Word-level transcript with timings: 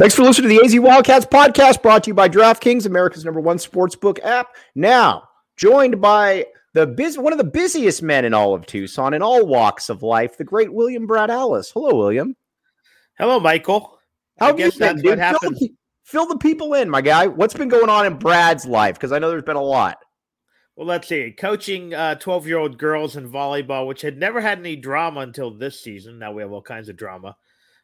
Thanks 0.00 0.14
for 0.14 0.22
listening 0.22 0.48
to 0.48 0.56
the 0.56 0.64
AZ 0.64 0.80
Wildcats 0.80 1.26
podcast 1.26 1.82
brought 1.82 2.04
to 2.04 2.08
you 2.08 2.14
by 2.14 2.26
DraftKings, 2.26 2.86
America's 2.86 3.22
number 3.22 3.38
one 3.38 3.58
sportsbook 3.58 4.18
app. 4.24 4.56
Now, 4.74 5.28
joined 5.58 6.00
by 6.00 6.46
the 6.72 6.86
biz- 6.86 7.18
one 7.18 7.34
of 7.34 7.36
the 7.36 7.44
busiest 7.44 8.02
men 8.02 8.24
in 8.24 8.32
all 8.32 8.54
of 8.54 8.64
Tucson 8.64 9.12
in 9.12 9.20
all 9.20 9.44
walks 9.44 9.90
of 9.90 10.02
life, 10.02 10.38
the 10.38 10.44
great 10.44 10.72
William 10.72 11.06
Brad 11.06 11.30
Alice. 11.30 11.70
Hello, 11.70 11.94
William. 11.94 12.34
Hello, 13.18 13.38
Michael. 13.40 13.98
How 14.38 14.46
have 14.46 14.58
you 14.58 14.72
been, 14.72 15.02
dude? 15.02 15.18
Fill 15.18 15.50
the, 15.50 15.70
fill 16.04 16.26
the 16.26 16.38
people 16.38 16.72
in, 16.72 16.88
my 16.88 17.02
guy. 17.02 17.26
What's 17.26 17.52
been 17.52 17.68
going 17.68 17.90
on 17.90 18.06
in 18.06 18.16
Brad's 18.16 18.64
life? 18.64 18.94
Because 18.94 19.12
I 19.12 19.18
know 19.18 19.28
there's 19.28 19.42
been 19.42 19.56
a 19.56 19.62
lot. 19.62 19.98
Well, 20.76 20.86
let's 20.86 21.08
see. 21.08 21.34
Coaching 21.38 21.90
12 21.90 22.26
uh, 22.26 22.46
year 22.46 22.56
old 22.56 22.78
girls 22.78 23.16
in 23.16 23.30
volleyball, 23.30 23.86
which 23.86 24.00
had 24.00 24.16
never 24.16 24.40
had 24.40 24.60
any 24.60 24.76
drama 24.76 25.20
until 25.20 25.50
this 25.50 25.78
season. 25.78 26.18
Now 26.18 26.32
we 26.32 26.40
have 26.40 26.52
all 26.52 26.62
kinds 26.62 26.88
of 26.88 26.96
drama. 26.96 27.36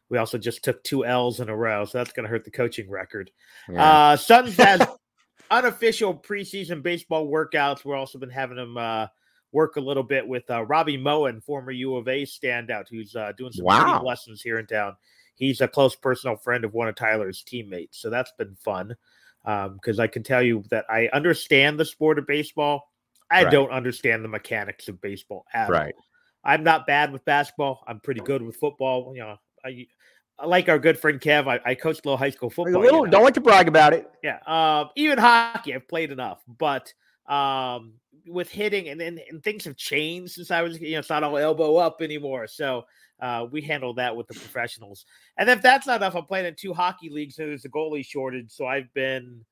We 0.09 0.17
also 0.17 0.37
just 0.37 0.63
took 0.63 0.83
two 0.83 1.05
L's 1.05 1.39
in 1.39 1.49
a 1.49 1.55
row, 1.55 1.85
so 1.85 1.97
that's 1.97 2.13
going 2.13 2.23
to 2.23 2.29
hurt 2.29 2.45
the 2.45 2.51
coaching 2.51 2.89
record. 2.89 3.29
Yeah. 3.69 3.83
Uh, 3.83 4.17
Suns 4.17 4.55
has 4.57 4.81
unofficial 5.51 6.13
preseason 6.13 6.81
baseball 6.81 7.27
workouts. 7.27 7.83
We've 7.83 7.95
also 7.95 8.17
been 8.17 8.29
having 8.29 8.57
them 8.57 8.77
uh, 8.77 9.07
work 9.51 9.75
a 9.75 9.81
little 9.81 10.03
bit 10.03 10.27
with 10.27 10.49
uh, 10.49 10.65
Robbie 10.65 10.97
Moen, 10.97 11.41
former 11.41 11.71
U 11.71 11.95
of 11.95 12.07
A 12.07 12.23
standout, 12.23 12.87
who's 12.89 13.15
uh, 13.15 13.33
doing 13.37 13.51
some 13.51 13.65
wow. 13.65 14.01
lessons 14.03 14.41
here 14.41 14.59
in 14.59 14.65
town. 14.65 14.95
He's 15.35 15.61
a 15.61 15.67
close 15.67 15.95
personal 15.95 16.35
friend 16.35 16.63
of 16.63 16.73
one 16.73 16.87
of 16.87 16.95
Tyler's 16.95 17.43
teammates, 17.43 17.99
so 17.99 18.09
that's 18.09 18.31
been 18.37 18.55
fun. 18.55 18.95
Because 19.43 19.99
um, 19.99 20.03
I 20.03 20.07
can 20.07 20.23
tell 20.23 20.41
you 20.41 20.63
that 20.71 20.85
I 20.89 21.09
understand 21.13 21.79
the 21.79 21.85
sport 21.85 22.19
of 22.19 22.27
baseball. 22.27 22.91
I 23.29 23.43
right. 23.43 23.51
don't 23.51 23.71
understand 23.71 24.23
the 24.23 24.29
mechanics 24.29 24.87
of 24.87 24.99
baseball 24.99 25.45
at 25.53 25.69
right. 25.69 25.93
all. 25.95 26.03
I'm 26.43 26.63
not 26.63 26.87
bad 26.87 27.11
with 27.11 27.23
basketball. 27.25 27.83
I'm 27.87 27.99
pretty 27.99 28.21
good 28.21 28.41
with 28.41 28.55
football. 28.55 29.13
You 29.13 29.21
know, 29.21 29.37
I, 29.67 30.45
like 30.45 30.69
our 30.69 30.79
good 30.79 30.99
friend 30.99 31.19
Kev, 31.19 31.47
I, 31.47 31.59
I 31.65 31.75
coached 31.75 32.05
little 32.05 32.17
high 32.17 32.29
school 32.29 32.49
football. 32.49 32.81
Little, 32.81 32.99
you 32.99 33.05
know? 33.05 33.11
Don't 33.11 33.23
like 33.23 33.33
to 33.35 33.41
brag 33.41 33.67
about 33.67 33.93
it. 33.93 34.09
Yeah. 34.23 34.39
Um, 34.45 34.89
even 34.95 35.17
hockey, 35.17 35.73
I've 35.73 35.87
played 35.87 36.11
enough, 36.11 36.43
but 36.47 36.93
um, 37.27 37.93
with 38.27 38.49
hitting 38.49 38.89
and, 38.89 39.01
and, 39.01 39.19
and 39.29 39.43
things 39.43 39.65
have 39.65 39.75
changed 39.75 40.33
since 40.33 40.51
I 40.51 40.61
was, 40.61 40.79
you 40.79 40.93
know, 40.93 40.99
it's 40.99 41.09
not 41.09 41.23
all 41.23 41.37
elbow 41.37 41.77
up 41.77 42.01
anymore. 42.01 42.47
So 42.47 42.85
uh, 43.19 43.47
we 43.51 43.61
handle 43.61 43.93
that 43.95 44.15
with 44.15 44.27
the 44.27 44.35
professionals. 44.35 45.05
And 45.37 45.49
if 45.49 45.61
that's 45.61 45.87
not 45.87 45.97
enough, 45.97 46.15
I'm 46.15 46.25
playing 46.25 46.45
in 46.45 46.55
two 46.55 46.73
hockey 46.73 47.09
leagues. 47.09 47.39
and 47.39 47.49
there's 47.49 47.65
a 47.65 47.69
goalie 47.69 48.05
shortage. 48.05 48.51
So 48.51 48.67
I've 48.67 48.93
been 48.93 49.43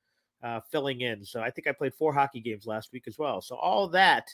uh, 0.44 0.60
filling 0.72 1.02
in. 1.02 1.26
So 1.26 1.42
I 1.42 1.50
think 1.50 1.68
I 1.68 1.72
played 1.72 1.96
four 1.96 2.14
hockey 2.14 2.42
games 2.42 2.68
last 2.68 2.92
week 2.94 3.06
as 3.08 3.18
well. 3.18 3.42
So 3.42 3.56
all 3.56 3.88
that 3.90 4.30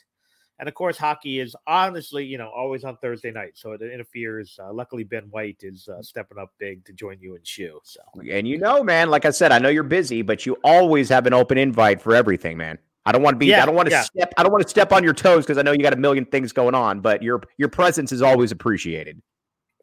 and 0.61 0.69
of 0.69 0.75
course, 0.75 0.95
hockey 0.95 1.39
is 1.39 1.55
honestly, 1.65 2.23
you 2.23 2.37
know, 2.37 2.51
always 2.55 2.83
on 2.83 2.95
Thursday 2.97 3.31
night, 3.31 3.53
so 3.55 3.71
it 3.71 3.81
interferes. 3.81 4.59
Uh, 4.61 4.71
luckily, 4.71 5.03
Ben 5.03 5.23
White 5.31 5.57
is 5.61 5.89
uh, 5.89 6.03
stepping 6.03 6.37
up 6.37 6.53
big 6.59 6.85
to 6.85 6.93
join 6.93 7.17
you 7.19 7.35
in 7.35 7.43
shoe. 7.43 7.79
So, 7.83 7.99
and 8.31 8.47
you 8.47 8.59
know, 8.59 8.83
man, 8.83 9.09
like 9.09 9.25
I 9.25 9.31
said, 9.31 9.51
I 9.51 9.57
know 9.57 9.69
you're 9.69 9.81
busy, 9.81 10.21
but 10.21 10.45
you 10.45 10.55
always 10.63 11.09
have 11.09 11.25
an 11.25 11.33
open 11.33 11.57
invite 11.57 11.99
for 11.99 12.15
everything, 12.15 12.57
man. 12.57 12.77
I 13.07 13.11
don't 13.11 13.23
want 13.23 13.33
to 13.33 13.37
be. 13.39 13.47
Yeah, 13.47 13.63
I 13.63 13.65
don't 13.65 13.73
want 13.73 13.87
to 13.87 13.91
yeah. 13.91 14.03
step. 14.03 14.31
I 14.37 14.43
don't 14.43 14.51
want 14.51 14.61
to 14.61 14.69
step 14.69 14.93
on 14.93 15.03
your 15.03 15.15
toes 15.15 15.45
because 15.45 15.57
I 15.57 15.63
know 15.63 15.71
you 15.71 15.79
got 15.79 15.93
a 15.93 15.97
million 15.97 16.25
things 16.25 16.51
going 16.51 16.75
on. 16.75 17.01
But 17.01 17.23
your 17.23 17.41
your 17.57 17.69
presence 17.69 18.11
is 18.11 18.21
always 18.21 18.51
appreciated. 18.51 19.19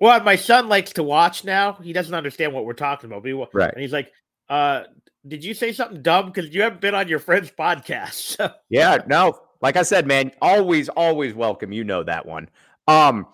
Well, 0.00 0.22
my 0.22 0.36
son 0.36 0.68
likes 0.68 0.92
to 0.92 1.02
watch 1.02 1.44
now. 1.44 1.72
He 1.72 1.92
doesn't 1.92 2.14
understand 2.14 2.52
what 2.52 2.64
we're 2.64 2.74
talking 2.74 3.10
about. 3.10 3.24
But 3.24 3.48
right. 3.52 3.72
And 3.72 3.82
he's 3.82 3.92
like, 3.92 4.12
uh, 4.48 4.84
did 5.26 5.44
you 5.44 5.54
say 5.54 5.72
something 5.72 6.02
dumb? 6.02 6.26
Because 6.26 6.54
you 6.54 6.62
haven't 6.62 6.80
been 6.80 6.94
on 6.94 7.08
your 7.08 7.18
friend's 7.18 7.50
podcast. 7.58 8.52
yeah, 8.68 8.98
no, 9.08 9.40
like 9.60 9.76
I 9.76 9.82
said, 9.82 10.06
man, 10.06 10.32
always, 10.40 10.88
always 10.88 11.34
welcome. 11.34 11.72
You 11.72 11.84
know 11.84 12.02
that 12.02 12.26
one. 12.26 12.48
Um, 12.86 13.26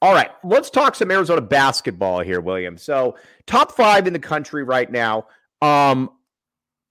all 0.00 0.12
right, 0.12 0.30
let's 0.44 0.70
talk 0.70 0.94
some 0.94 1.10
Arizona 1.10 1.40
basketball 1.40 2.20
here, 2.20 2.40
William. 2.40 2.76
So, 2.78 3.16
top 3.46 3.72
five 3.72 4.06
in 4.06 4.12
the 4.12 4.18
country 4.18 4.62
right 4.62 4.90
now. 4.90 5.26
Um, 5.60 6.10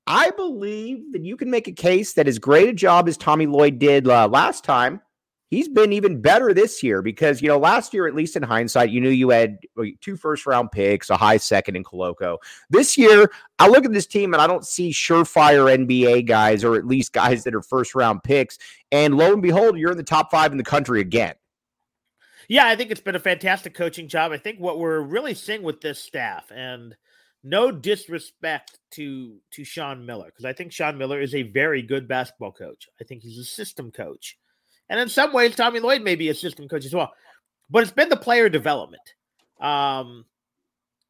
I 0.08 0.31
believe 0.31 1.13
that 1.13 1.23
you 1.23 1.38
can 1.38 1.49
make 1.49 1.67
a 1.67 1.73
case 1.73 2.13
that 2.13 2.27
as 2.27 2.39
great 2.39 2.70
a 2.70 2.73
job 2.73 3.08
as 3.08 3.17
Tommy 3.17 3.45
Lloyd 3.45 3.80
did 3.80 4.08
uh, 4.08 4.27
last 4.27 4.64
time, 4.64 5.02
he's 5.49 5.67
been 5.67 5.93
even 5.93 6.21
better 6.21 6.53
this 6.53 6.83
year 6.83 7.02
because 7.02 7.41
you 7.41 7.47
know 7.47 7.58
last 7.58 7.93
year 7.93 8.08
at 8.08 8.15
least 8.15 8.35
in 8.35 8.43
hindsight 8.43 8.89
you 8.89 9.02
knew 9.02 9.09
you 9.09 9.30
had 9.30 9.58
uh, 9.80 9.83
two 10.02 10.15
first 10.15 10.45
round 10.45 10.71
picks 10.71 11.09
a 11.09 11.17
high 11.17 11.37
second 11.37 11.75
in 11.75 11.83
Koloko. 11.83 12.37
This 12.69 12.97
year 12.97 13.31
I 13.59 13.67
look 13.67 13.85
at 13.85 13.93
this 13.93 14.08
team 14.08 14.33
and 14.33 14.41
I 14.41 14.47
don't 14.47 14.65
see 14.65 14.91
surefire 14.91 15.75
NBA 15.75 16.27
guys 16.27 16.63
or 16.63 16.75
at 16.75 16.85
least 16.85 17.13
guys 17.13 17.43
that 17.43 17.55
are 17.55 17.61
first 17.61 17.95
round 17.95 18.23
picks 18.23 18.58
and 18.91 19.15
lo 19.15 19.33
and 19.33 19.41
behold 19.41 19.77
you're 19.77 19.91
in 19.91 19.97
the 19.97 20.03
top 20.03 20.31
5 20.31 20.52
in 20.52 20.58
the 20.58 20.63
country 20.63 21.02
again. 21.02 21.35
Yeah, 22.49 22.67
I 22.67 22.77
think 22.77 22.91
it's 22.91 23.02
been 23.02 23.15
a 23.15 23.19
fantastic 23.19 23.73
coaching 23.73 24.08
job. 24.08 24.31
I 24.31 24.37
think 24.37 24.59
what 24.59 24.79
we're 24.79 25.02
really 25.02 25.33
seeing 25.33 25.64
with 25.64 25.81
this 25.81 25.99
staff 25.99 26.49
and 26.49 26.95
no 27.43 27.71
disrespect 27.71 28.79
to 28.91 29.37
to 29.52 29.64
Sean 29.64 30.05
Miller 30.05 30.27
because 30.27 30.45
I 30.45 30.53
think 30.53 30.71
Sean 30.71 30.97
Miller 30.97 31.19
is 31.21 31.35
a 31.35 31.43
very 31.43 31.81
good 31.81 32.08
basketball 32.08 32.52
coach. 32.52 32.87
I 32.99 33.03
think 33.03 33.21
he's 33.21 33.37
a 33.37 33.43
system 33.43 33.91
coach. 33.91 34.37
And 34.89 34.99
in 34.99 35.09
some 35.09 35.33
ways, 35.33 35.55
Tommy 35.55 35.80
Lloyd 35.80 36.02
may 36.02 36.15
be 36.15 36.30
a 36.30 36.33
system 36.33 36.67
coach 36.67 36.86
as 36.86 36.93
well. 36.93 37.11
But 37.70 37.83
it's 37.83 37.92
been 37.92 38.09
the 38.09 38.17
player 38.17 38.49
development. 38.49 39.02
Um, 39.59 40.25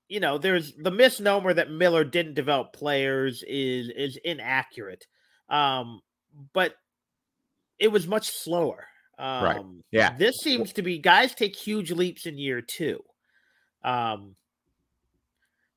you 0.08 0.20
know, 0.20 0.38
there's 0.38 0.74
the 0.74 0.92
misnomer 0.92 1.54
that 1.54 1.70
Miller 1.70 2.04
didn't 2.04 2.34
develop 2.34 2.74
players 2.74 3.44
is 3.48 3.90
is 3.90 4.18
inaccurate. 4.24 5.06
Um, 5.50 6.02
but 6.54 6.76
it 7.80 7.90
was 7.90 8.08
much 8.08 8.30
slower. 8.30 8.88
Um, 9.20 9.44
right. 9.44 9.62
Yeah. 9.92 10.16
This 10.18 10.38
seems 10.38 10.74
to 10.74 10.82
be 10.82 11.00
guys 11.00 11.34
take 11.34 11.56
huge 11.56 11.92
leaps 11.92 12.26
in 12.26 12.38
year 12.38 12.62
two. 12.62 13.04
Um, 13.84 14.36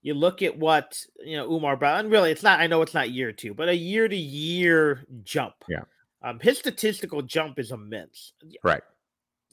you 0.03 0.15
look 0.15 0.43
at 0.43 0.57
what 0.57 0.99
you 1.25 1.37
know 1.37 1.51
Umar 1.51 1.77
Brown. 1.77 2.01
And 2.01 2.11
really, 2.11 2.31
it's 2.31 2.43
not. 2.43 2.61
I 2.61 2.67
know 2.67 2.83
it's 2.83 2.95
not 2.95 3.11
year 3.11 3.33
two, 3.33 3.55
but 3.55 3.69
a 3.69 3.77
year 3.77 4.09
to 4.09 4.17
year 4.17 5.05
jump. 5.25 5.55
Yeah. 5.69 5.83
Um, 6.23 6.39
his 6.41 6.59
statistical 6.59 7.23
jump 7.23 7.59
is 7.59 7.73
immense. 7.73 8.33
Right. 8.63 8.83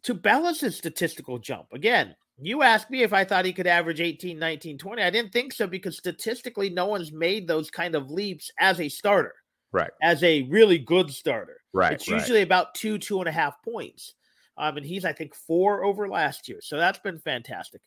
To 0.03 0.13
balance 0.13 0.59
his 0.61 0.77
statistical 0.77 1.37
jump, 1.37 1.67
again, 1.73 2.15
you 2.39 2.61
asked 2.61 2.91
me 2.91 3.01
if 3.01 3.13
I 3.13 3.23
thought 3.23 3.45
he 3.45 3.53
could 3.53 3.67
average 3.67 3.99
18, 3.99 4.37
19, 4.37 4.77
20. 4.77 5.01
I 5.01 5.09
didn't 5.09 5.33
think 5.33 5.53
so 5.53 5.65
because 5.65 5.97
statistically, 5.97 6.69
no 6.69 6.85
one's 6.85 7.11
made 7.11 7.47
those 7.47 7.71
kind 7.71 7.95
of 7.95 8.11
leaps 8.11 8.51
as 8.59 8.79
a 8.79 8.89
starter. 8.89 9.33
Right. 9.71 9.91
As 10.01 10.23
a 10.23 10.43
really 10.43 10.77
good 10.77 11.11
starter. 11.11 11.61
Right. 11.73 11.93
It's 11.93 12.07
usually 12.07 12.39
right. 12.39 12.47
about 12.47 12.75
two, 12.75 12.97
two 12.97 13.19
and 13.19 13.27
a 13.27 13.31
half 13.31 13.61
points. 13.63 14.13
Um, 14.57 14.77
and 14.77 14.85
he's, 14.85 15.05
I 15.05 15.13
think, 15.13 15.35
four 15.35 15.83
over 15.83 16.07
last 16.07 16.47
year. 16.47 16.59
So 16.61 16.77
that's 16.77 16.99
been 16.99 17.19
fantastic. 17.19 17.81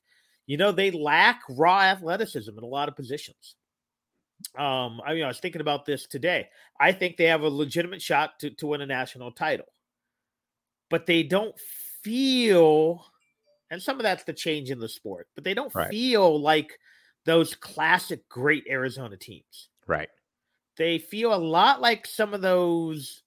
You 0.46 0.56
know, 0.56 0.72
they 0.72 0.90
lack 0.90 1.42
raw 1.48 1.80
athleticism 1.80 2.56
in 2.56 2.64
a 2.64 2.66
lot 2.66 2.88
of 2.88 2.96
positions 2.96 3.56
um, 4.58 5.00
I 5.04 5.14
mean, 5.14 5.24
I 5.24 5.28
was 5.28 5.40
thinking 5.40 5.60
about 5.60 5.86
this 5.86 6.06
today. 6.06 6.48
I 6.78 6.92
think 6.92 7.16
they 7.16 7.26
have 7.26 7.42
a 7.42 7.48
legitimate 7.48 8.02
shot 8.02 8.40
to, 8.40 8.50
to 8.50 8.66
win 8.66 8.80
a 8.80 8.86
national 8.86 9.32
title, 9.32 9.66
but 10.88 11.06
they 11.06 11.22
don't 11.22 11.54
feel, 12.02 13.04
and 13.70 13.82
some 13.82 13.96
of 13.96 14.02
that's 14.02 14.24
the 14.24 14.32
change 14.32 14.70
in 14.70 14.80
the 14.80 14.88
sport, 14.88 15.28
but 15.34 15.44
they 15.44 15.54
don't 15.54 15.74
right. 15.74 15.90
feel 15.90 16.40
like 16.40 16.78
those 17.24 17.54
classic 17.54 18.28
great 18.28 18.64
Arizona 18.68 19.16
teams. 19.16 19.68
Right. 19.86 20.08
They 20.76 20.98
feel 20.98 21.34
a 21.34 21.36
lot 21.36 21.80
like 21.80 22.06
some 22.06 22.32
of 22.32 22.40
those 22.40 23.22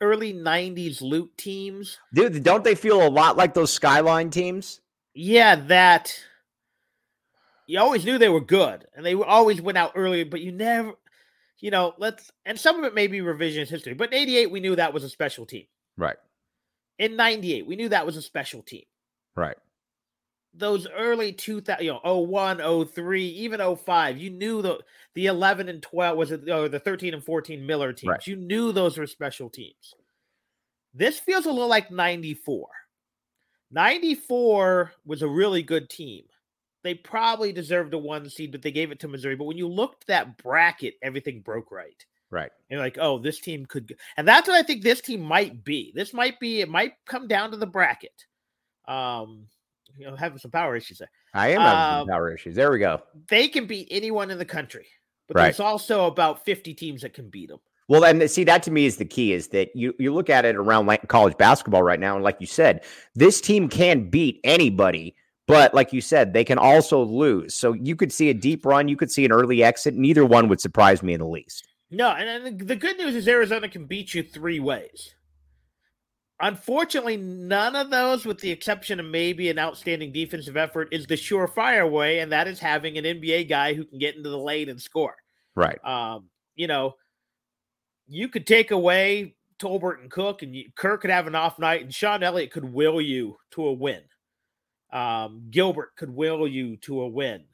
early 0.00 0.32
90s 0.32 1.02
Lute 1.02 1.36
teams. 1.36 1.98
Dude, 2.14 2.42
don't 2.42 2.64
they 2.64 2.74
feel 2.74 3.06
a 3.06 3.08
lot 3.08 3.36
like 3.36 3.54
those 3.54 3.72
Skyline 3.72 4.30
teams? 4.30 4.80
Yeah, 5.14 5.56
that 5.56 6.18
you 7.70 7.78
always 7.78 8.04
knew 8.04 8.18
they 8.18 8.28
were 8.28 8.40
good 8.40 8.84
and 8.96 9.06
they 9.06 9.14
always 9.14 9.62
went 9.62 9.78
out 9.78 9.92
early, 9.94 10.24
but 10.24 10.40
you 10.40 10.50
never, 10.50 10.92
you 11.60 11.70
know, 11.70 11.94
let's, 11.98 12.32
and 12.44 12.58
some 12.58 12.80
of 12.80 12.84
it 12.84 12.96
may 12.96 13.06
be 13.06 13.20
revisionist 13.20 13.68
history, 13.68 13.94
but 13.94 14.12
in 14.12 14.18
88, 14.18 14.50
we 14.50 14.58
knew 14.58 14.74
that 14.74 14.92
was 14.92 15.04
a 15.04 15.08
special 15.08 15.46
team. 15.46 15.66
Right. 15.96 16.16
In 16.98 17.14
98, 17.14 17.68
we 17.68 17.76
knew 17.76 17.88
that 17.88 18.04
was 18.04 18.16
a 18.16 18.22
special 18.22 18.62
team. 18.62 18.82
Right. 19.36 19.56
Those 20.52 20.88
early 20.88 21.32
2000, 21.32 21.84
you 21.84 21.92
know, 21.92 22.18
01, 22.18 22.86
03, 22.88 23.24
even 23.24 23.76
05, 23.76 24.18
you 24.18 24.30
knew 24.30 24.62
the, 24.62 24.80
the 25.14 25.26
11 25.26 25.68
and 25.68 25.80
12 25.80 26.18
was 26.18 26.32
it, 26.32 26.50
or 26.50 26.68
the 26.68 26.80
13 26.80 27.14
and 27.14 27.24
14 27.24 27.64
Miller 27.64 27.92
teams. 27.92 28.10
Right. 28.10 28.26
You 28.26 28.34
knew 28.34 28.72
those 28.72 28.98
were 28.98 29.06
special 29.06 29.48
teams. 29.48 29.94
This 30.92 31.20
feels 31.20 31.46
a 31.46 31.52
little 31.52 31.68
like 31.68 31.92
94. 31.92 32.66
94 33.70 34.92
was 35.06 35.22
a 35.22 35.28
really 35.28 35.62
good 35.62 35.88
team 35.88 36.24
they 36.82 36.94
probably 36.94 37.52
deserved 37.52 37.94
a 37.94 37.98
one 37.98 38.28
seed, 38.28 38.52
but 38.52 38.62
they 38.62 38.72
gave 38.72 38.90
it 38.90 39.00
to 39.00 39.08
Missouri. 39.08 39.36
But 39.36 39.44
when 39.44 39.58
you 39.58 39.68
looked 39.68 40.06
that 40.06 40.38
bracket, 40.38 40.94
everything 41.02 41.40
broke 41.40 41.70
right. 41.70 42.04
Right. 42.30 42.50
And 42.68 42.76
you're 42.76 42.80
like, 42.80 42.98
oh, 43.00 43.18
this 43.18 43.40
team 43.40 43.66
could, 43.66 43.96
and 44.16 44.26
that's 44.26 44.46
what 44.46 44.56
I 44.56 44.62
think 44.62 44.82
this 44.82 45.00
team 45.00 45.20
might 45.20 45.64
be. 45.64 45.92
This 45.94 46.14
might 46.14 46.38
be, 46.38 46.60
it 46.60 46.68
might 46.68 46.92
come 47.06 47.26
down 47.26 47.50
to 47.50 47.56
the 47.56 47.66
bracket. 47.66 48.24
Um, 48.86 49.46
you 49.98 50.06
know, 50.06 50.16
having 50.16 50.38
some 50.38 50.50
power 50.50 50.76
issues 50.76 50.98
there. 50.98 51.10
I 51.34 51.48
am 51.48 51.60
having 51.60 51.78
um, 51.78 52.00
some 52.02 52.08
power 52.08 52.32
issues. 52.32 52.54
There 52.54 52.70
we 52.70 52.78
go. 52.78 53.02
They 53.28 53.48
can 53.48 53.66
beat 53.66 53.88
anyone 53.90 54.30
in 54.30 54.38
the 54.38 54.44
country, 54.44 54.86
but 55.26 55.36
right. 55.36 55.44
there's 55.44 55.60
also 55.60 56.06
about 56.06 56.44
50 56.44 56.74
teams 56.74 57.02
that 57.02 57.12
can 57.12 57.28
beat 57.28 57.48
them. 57.48 57.58
Well, 57.88 58.04
and 58.04 58.30
see, 58.30 58.44
that 58.44 58.62
to 58.64 58.70
me 58.70 58.86
is 58.86 58.98
the 58.98 59.04
key 59.04 59.32
is 59.32 59.48
that 59.48 59.74
you, 59.74 59.92
you 59.98 60.14
look 60.14 60.30
at 60.30 60.44
it 60.44 60.54
around 60.54 60.86
like 60.86 61.08
college 61.08 61.36
basketball 61.36 61.82
right 61.82 61.98
now. 61.98 62.14
And 62.14 62.22
like 62.22 62.36
you 62.38 62.46
said, 62.46 62.84
this 63.16 63.40
team 63.40 63.68
can 63.68 64.08
beat 64.08 64.40
anybody 64.44 65.16
But 65.50 65.74
like 65.74 65.92
you 65.92 66.00
said, 66.00 66.32
they 66.32 66.44
can 66.44 66.58
also 66.58 67.02
lose. 67.02 67.54
So 67.54 67.72
you 67.72 67.96
could 67.96 68.12
see 68.12 68.30
a 68.30 68.34
deep 68.34 68.64
run, 68.64 68.88
you 68.88 68.96
could 68.96 69.10
see 69.10 69.24
an 69.24 69.32
early 69.32 69.64
exit. 69.64 69.94
Neither 69.94 70.24
one 70.24 70.48
would 70.48 70.60
surprise 70.60 71.02
me 71.02 71.12
in 71.12 71.20
the 71.20 71.26
least. 71.26 71.66
No, 71.90 72.10
and, 72.10 72.60
the 72.60 72.76
good 72.76 72.98
news 72.98 73.16
is 73.16 73.26
Arizona 73.26 73.68
can 73.68 73.86
beat 73.86 74.14
you 74.14 74.22
three 74.22 74.60
ways. 74.60 75.14
Unfortunately, 76.40 77.16
none 77.16 77.74
of 77.74 77.90
those, 77.90 78.24
with 78.24 78.38
the 78.38 78.50
exception 78.50 79.00
of 79.00 79.06
maybe 79.06 79.50
an 79.50 79.58
outstanding 79.58 80.12
defensive 80.12 80.56
effort, 80.56 80.88
is 80.92 81.06
the 81.06 81.16
surefire 81.16 81.90
way, 81.90 82.20
and 82.20 82.32
that 82.32 82.46
is 82.46 82.60
having 82.60 82.96
an 82.96 83.04
NBA 83.04 83.48
guy 83.48 83.74
who 83.74 83.84
can 83.84 83.98
get 83.98 84.16
into 84.16 84.30
the 84.30 84.38
lane 84.38 84.68
and 84.68 84.80
score. 84.80 85.16
Right. 85.56 85.84
Um, 85.84 86.30
you 86.54 86.68
know, 86.68 86.94
you 88.06 88.28
could 88.28 88.46
take 88.46 88.70
away 88.70 89.34
Tolbert 89.58 90.00
and 90.00 90.10
Cook, 90.10 90.42
and 90.42 90.54
you, 90.54 90.70
Kerr 90.76 90.96
could 90.96 91.10
have 91.10 91.26
an 91.26 91.34
off 91.34 91.58
night, 91.58 91.82
and 91.82 91.92
Sean 91.92 92.22
Elliott 92.22 92.52
could 92.52 92.64
will 92.64 93.00
you 93.00 93.36
to 93.50 93.66
a 93.66 93.72
win. 93.72 94.00
Um, 94.92 95.46
Gilbert 95.50 95.96
could 95.96 96.10
will 96.10 96.48
you 96.48 96.76
to 96.78 97.02
a 97.02 97.08
win. 97.08 97.44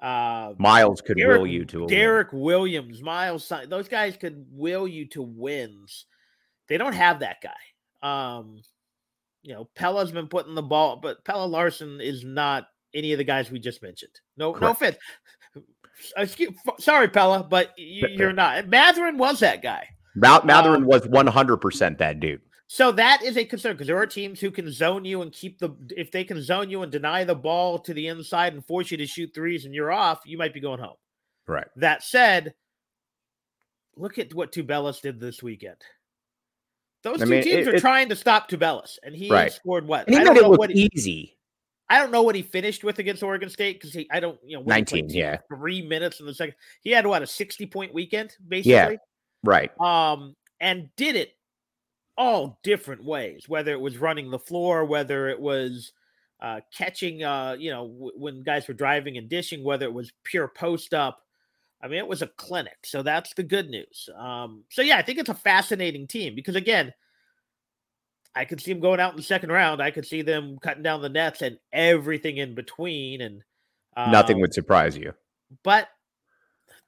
Uh, 0.00 0.54
Miles 0.58 1.02
could 1.02 1.18
Derek, 1.18 1.40
will 1.40 1.46
you 1.46 1.64
to 1.66 1.84
a 1.84 1.86
Derek 1.86 2.32
win. 2.32 2.42
Williams, 2.42 3.02
Miles, 3.02 3.52
those 3.68 3.88
guys 3.88 4.16
could 4.16 4.46
will 4.50 4.88
you 4.88 5.06
to 5.08 5.22
wins. 5.22 6.06
They 6.68 6.78
don't 6.78 6.94
have 6.94 7.20
that 7.20 7.38
guy. 7.42 7.50
Um, 8.02 8.60
you 9.42 9.54
know, 9.54 9.68
Pelle's 9.74 10.12
been 10.12 10.28
putting 10.28 10.54
the 10.54 10.62
ball, 10.62 10.96
but 10.96 11.24
Pelle 11.24 11.48
Larsson 11.48 12.00
is 12.00 12.24
not 12.24 12.66
any 12.94 13.12
of 13.12 13.18
the 13.18 13.24
guys 13.24 13.50
we 13.50 13.58
just 13.58 13.82
mentioned. 13.82 14.12
No, 14.36 14.52
Correct. 14.52 14.62
no 14.62 14.70
offense. 14.70 14.96
Excuse, 16.16 16.54
sorry, 16.78 17.08
Pelle, 17.08 17.42
but 17.42 17.72
you, 17.76 18.26
are 18.26 18.32
not. 18.32 18.68
Mathurin 18.68 19.18
was 19.18 19.40
that 19.40 19.62
guy. 19.62 19.86
Mathurin 20.14 20.82
um, 20.82 20.86
was 20.86 21.02
100% 21.02 21.98
that 21.98 22.20
dude. 22.20 22.40
So 22.72 22.92
that 22.92 23.24
is 23.24 23.36
a 23.36 23.44
concern 23.44 23.72
because 23.72 23.88
there 23.88 23.96
are 23.96 24.06
teams 24.06 24.38
who 24.38 24.52
can 24.52 24.70
zone 24.70 25.04
you 25.04 25.22
and 25.22 25.32
keep 25.32 25.58
the 25.58 25.70
if 25.96 26.12
they 26.12 26.22
can 26.22 26.40
zone 26.40 26.70
you 26.70 26.84
and 26.84 26.92
deny 26.92 27.24
the 27.24 27.34
ball 27.34 27.80
to 27.80 27.92
the 27.92 28.06
inside 28.06 28.52
and 28.52 28.64
force 28.64 28.92
you 28.92 28.96
to 28.98 29.08
shoot 29.08 29.32
threes 29.34 29.64
and 29.64 29.74
you're 29.74 29.90
off, 29.90 30.20
you 30.24 30.38
might 30.38 30.54
be 30.54 30.60
going 30.60 30.78
home. 30.78 30.94
Right. 31.48 31.66
That 31.74 32.04
said, 32.04 32.54
look 33.96 34.20
at 34.20 34.32
what 34.34 34.52
Tubelis 34.52 35.00
did 35.00 35.18
this 35.18 35.42
weekend. 35.42 35.78
Those 37.02 37.20
I 37.20 37.24
two 37.24 37.30
mean, 37.32 37.42
teams 37.42 37.66
it, 37.66 37.70
are 37.72 37.74
it, 37.74 37.80
trying 37.80 38.08
to 38.10 38.14
stop 38.14 38.48
Tubelis, 38.48 38.98
and 39.02 39.16
he 39.16 39.28
right. 39.28 39.50
scored 39.50 39.88
what? 39.88 40.06
And 40.06 40.14
he 40.14 40.20
I 40.20 40.22
don't 40.22 40.40
know 40.40 40.50
what 40.50 40.70
he, 40.70 40.88
easy. 40.94 41.36
I 41.88 41.98
don't 41.98 42.12
know 42.12 42.22
what 42.22 42.36
he 42.36 42.42
finished 42.42 42.84
with 42.84 43.00
against 43.00 43.24
Oregon 43.24 43.50
State 43.50 43.80
because 43.80 43.92
he 43.92 44.06
I 44.12 44.20
don't 44.20 44.38
you 44.44 44.56
know 44.56 44.62
nineteen 44.62 45.10
yeah 45.10 45.38
three 45.52 45.82
minutes 45.82 46.20
in 46.20 46.26
the 46.26 46.34
second 46.34 46.54
he 46.82 46.92
had 46.92 47.04
what 47.04 47.20
a 47.20 47.26
sixty 47.26 47.66
point 47.66 47.92
weekend 47.92 48.36
basically 48.46 48.70
yeah 48.70 48.96
right 49.42 49.72
um 49.80 50.36
and 50.60 50.88
did 50.96 51.16
it 51.16 51.32
all 52.20 52.58
different 52.62 53.02
ways 53.02 53.48
whether 53.48 53.72
it 53.72 53.80
was 53.80 53.98
running 53.98 54.30
the 54.30 54.38
floor 54.38 54.84
whether 54.84 55.28
it 55.28 55.40
was 55.40 55.92
uh, 56.40 56.60
catching 56.76 57.22
uh 57.22 57.56
you 57.58 57.70
know 57.70 57.86
w- 57.88 58.12
when 58.16 58.42
guys 58.42 58.68
were 58.68 58.74
driving 58.74 59.16
and 59.16 59.28
dishing 59.28 59.64
whether 59.64 59.86
it 59.86 59.92
was 59.92 60.12
pure 60.24 60.48
post 60.48 60.94
up 60.94 61.22
I 61.82 61.88
mean, 61.88 61.98
it 61.98 62.08
was 62.08 62.22
a 62.22 62.26
clinic. 62.26 62.76
So 62.84 63.02
that's 63.02 63.32
the 63.34 63.42
good 63.42 63.70
news. 63.70 64.08
Um, 64.14 64.64
so 64.70 64.82
yeah, 64.82 64.98
I 64.98 65.02
think 65.02 65.18
it's 65.18 65.30
a 65.30 65.34
fascinating 65.34 66.06
team 66.06 66.34
because 66.34 66.56
again, 66.56 66.92
I 68.34 68.44
could 68.44 68.60
see 68.60 68.72
them 68.72 68.80
going 68.80 69.00
out 69.00 69.12
in 69.12 69.16
the 69.16 69.22
second 69.22 69.50
round. 69.50 69.82
I 69.82 69.90
could 69.90 70.06
see 70.06 70.22
them 70.22 70.58
cutting 70.62 70.82
down 70.82 71.02
the 71.02 71.08
nets 71.08 71.42
and 71.42 71.58
everything 71.72 72.36
in 72.36 72.54
between, 72.54 73.22
and 73.22 73.42
um, 73.96 74.12
nothing 74.12 74.40
would 74.40 74.54
surprise 74.54 74.96
you. 74.96 75.14
But 75.64 75.88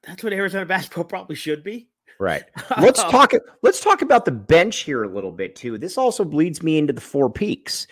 that's 0.03 0.23
what 0.23 0.31
Arizona 0.31 0.65
basketball 0.67 1.03
probably 1.03 1.35
should 1.35 1.63
be. 1.63 1.89
Right. 2.23 2.43
Let's 2.79 3.03
talk. 3.03 3.33
Let's 3.63 3.81
talk 3.81 4.01
about 4.01 4.23
the 4.23 4.31
bench 4.31 4.79
here 4.79 5.03
a 5.03 5.09
little 5.09 5.31
bit 5.31 5.57
too. 5.57 5.77
This 5.77 5.97
also 5.97 6.23
bleeds 6.23 6.63
me 6.63 6.77
into 6.77 6.93
the 6.93 7.01
four 7.01 7.29
peaks. 7.29 7.85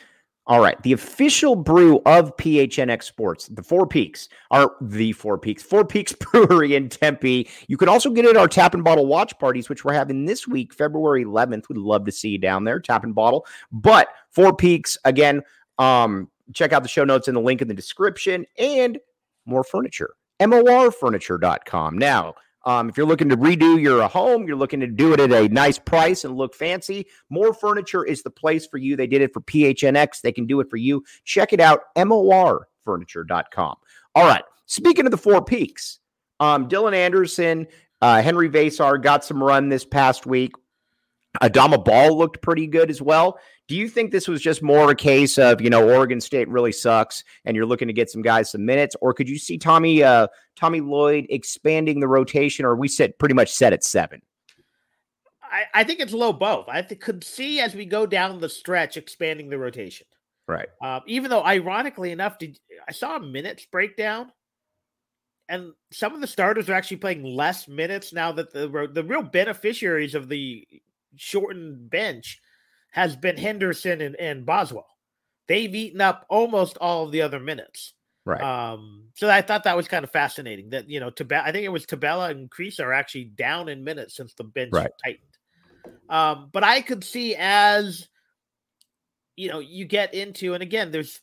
All 0.47 0.61
right. 0.61 0.81
The 0.83 0.93
official 0.93 1.53
brew 1.53 1.97
of 2.05 2.35
PHNX 2.37 3.03
Sports, 3.03 3.47
the 3.47 3.61
Four 3.61 3.85
Peaks, 3.85 4.29
are 4.49 4.71
the 4.81 5.11
Four 5.11 5.37
Peaks, 5.37 5.61
Four 5.61 5.83
Peaks 5.85 6.13
Brewery 6.31 6.75
in 6.75 6.87
Tempe. 6.87 7.49
You 7.67 7.75
can 7.75 7.89
also 7.89 8.09
get 8.09 8.23
it 8.23 8.31
at 8.31 8.37
our 8.37 8.47
Tap 8.47 8.73
and 8.73 8.83
Bottle 8.83 9.05
watch 9.05 9.37
parties, 9.37 9.67
which 9.67 9.83
we're 9.83 9.93
having 9.93 10.25
this 10.25 10.47
week, 10.47 10.73
February 10.73 11.25
11th. 11.25 11.67
We'd 11.67 11.77
love 11.77 12.05
to 12.05 12.11
see 12.11 12.29
you 12.29 12.37
down 12.37 12.63
there, 12.63 12.79
Tap 12.79 13.03
and 13.03 13.13
Bottle. 13.13 13.45
But 13.71 14.07
Four 14.29 14.55
Peaks, 14.55 14.97
again, 15.03 15.41
um, 15.77 16.29
check 16.53 16.71
out 16.71 16.83
the 16.83 16.89
show 16.89 17.03
notes 17.03 17.27
and 17.27 17.35
the 17.35 17.41
link 17.41 17.61
in 17.61 17.67
the 17.67 17.73
description 17.73 18.45
and 18.57 18.97
more 19.45 19.63
furniture. 19.63 20.15
MORfurniture.com. 20.41 21.97
Now, 21.97 22.33
um, 22.65 22.89
if 22.89 22.97
you're 22.97 23.05
looking 23.05 23.29
to 23.29 23.37
redo 23.37 23.81
your 23.81 24.07
home, 24.07 24.47
you're 24.47 24.55
looking 24.55 24.79
to 24.81 24.87
do 24.87 25.13
it 25.13 25.19
at 25.19 25.31
a 25.31 25.47
nice 25.49 25.79
price 25.79 26.23
and 26.23 26.35
look 26.35 26.53
fancy, 26.53 27.07
More 27.29 27.53
Furniture 27.53 28.05
is 28.05 28.21
the 28.21 28.29
place 28.29 28.67
for 28.67 28.77
you. 28.77 28.95
They 28.95 29.07
did 29.07 29.21
it 29.21 29.33
for 29.33 29.41
PHNX. 29.41 30.21
They 30.21 30.31
can 30.31 30.45
do 30.45 30.59
it 30.59 30.69
for 30.69 30.77
you. 30.77 31.03
Check 31.23 31.53
it 31.53 31.59
out, 31.59 31.81
morfurniture.com. 31.97 33.75
All 34.15 34.27
right. 34.27 34.43
Speaking 34.67 35.05
of 35.05 35.11
the 35.11 35.17
Four 35.17 35.43
Peaks, 35.43 35.99
um, 36.39 36.69
Dylan 36.69 36.93
Anderson, 36.93 37.67
uh, 38.01 38.21
Henri 38.21 38.49
Veesaar 38.49 39.01
got 39.01 39.25
some 39.25 39.43
run 39.43 39.69
this 39.69 39.85
past 39.85 40.25
week. 40.25 40.53
Adama 41.41 41.83
Bal 41.83 42.17
looked 42.17 42.41
pretty 42.41 42.67
good 42.67 42.89
as 42.89 43.01
well. 43.01 43.39
Do 43.71 43.77
you 43.77 43.88
think 43.88 44.12
this 44.12 44.27
was 44.27 44.41
just 44.41 44.62
more 44.62 44.91
a 44.91 44.95
case 44.95 45.38
of 45.38 45.62
you 45.62 45.69
know 45.69 45.89
Oregon 45.89 46.19
State 46.19 46.50
really 46.50 46.73
sucks 46.73 47.23
and 47.45 47.56
you're 47.56 47.65
looking 47.65 47.88
to 47.88 47.94
get 47.94 48.09
some 48.09 48.21
guys 48.21 48.51
some 48.51 48.65
minutes, 48.65 48.97
or 49.00 49.13
could 49.13 49.29
you 49.29 49.38
see 49.38 49.57
Tommy 49.57 50.03
uh, 50.03 50.27
Tommy 50.57 50.81
Lloyd 50.81 51.25
expanding 51.29 52.01
the 52.01 52.07
rotation, 52.09 52.65
or 52.65 52.75
we 52.75 52.89
set 52.89 53.18
pretty 53.18 53.33
much 53.33 53.50
set 53.50 53.71
at 53.71 53.85
seven? 53.85 54.21
I, 55.41 55.63
I 55.73 55.83
think 55.85 56.01
it's 56.01 56.12
low 56.12 56.33
both. 56.33 56.68
I 56.68 56.81
th- 56.81 57.00
could 57.00 57.23
see 57.23 57.62
as 57.62 57.73
we 57.73 57.85
go 57.85 58.06
down 58.06 58.41
the 58.41 58.50
stretch 58.50 58.97
expanding 58.97 59.47
the 59.47 59.57
rotation. 59.57 60.06
Right. 60.50 60.67
Uh, 60.83 61.00
even 61.07 61.29
though, 61.29 61.45
ironically 61.45 62.12
enough, 62.12 62.39
did 62.39 62.59
I 62.89 62.91
saw 62.91 63.15
a 63.15 63.21
minutes 63.21 63.65
breakdown, 63.71 64.33
and 65.47 65.71
some 65.94 66.13
of 66.13 66.19
the 66.19 66.27
starters 66.27 66.67
are 66.67 66.74
actually 66.74 66.97
playing 66.97 67.24
less 67.24 67.69
minutes 67.69 68.12
now 68.12 68.33
that 68.33 68.51
the 68.51 68.89
the 68.91 69.06
real 69.06 69.24
beneficiaries 69.24 70.13
of 70.13 70.27
the 70.27 70.67
shortened 71.15 71.89
bench 71.89 72.41
has 72.91 73.15
been 73.15 73.38
Henderson 73.38 74.01
and, 74.01 74.15
and 74.15 74.45
Boswell. 74.45 74.88
They've 75.47 75.73
eaten 75.73 75.99
up 75.99 76.25
almost 76.29 76.77
all 76.77 77.05
of 77.05 77.11
the 77.11 77.23
other 77.23 77.39
minutes. 77.39 77.93
Right. 78.25 78.41
Um, 78.41 79.05
so 79.15 79.29
I 79.29 79.41
thought 79.41 79.63
that 79.63 79.75
was 79.75 79.88
kind 79.88 80.03
of 80.03 80.11
fascinating 80.11 80.69
that, 80.69 80.89
you 80.89 80.99
know, 80.99 81.09
Tabe- 81.09 81.33
I 81.33 81.51
think 81.51 81.65
it 81.65 81.71
was 81.71 81.85
Tabella 81.85 82.29
and 82.29 82.49
Kriisa 82.51 82.81
are 82.81 82.93
actually 82.93 83.25
down 83.25 83.67
in 83.67 83.83
minutes 83.83 84.15
since 84.15 84.33
the 84.35 84.43
bench 84.43 84.71
right. 84.71 84.91
tightened. 85.03 85.27
Um, 86.07 86.49
but 86.53 86.63
I 86.63 86.81
could 86.81 87.03
see 87.03 87.35
as, 87.35 88.07
you 89.35 89.49
know, 89.49 89.59
you 89.59 89.85
get 89.85 90.13
into, 90.13 90.53
and 90.53 90.61
again, 90.61 90.91
there's, 90.91 91.19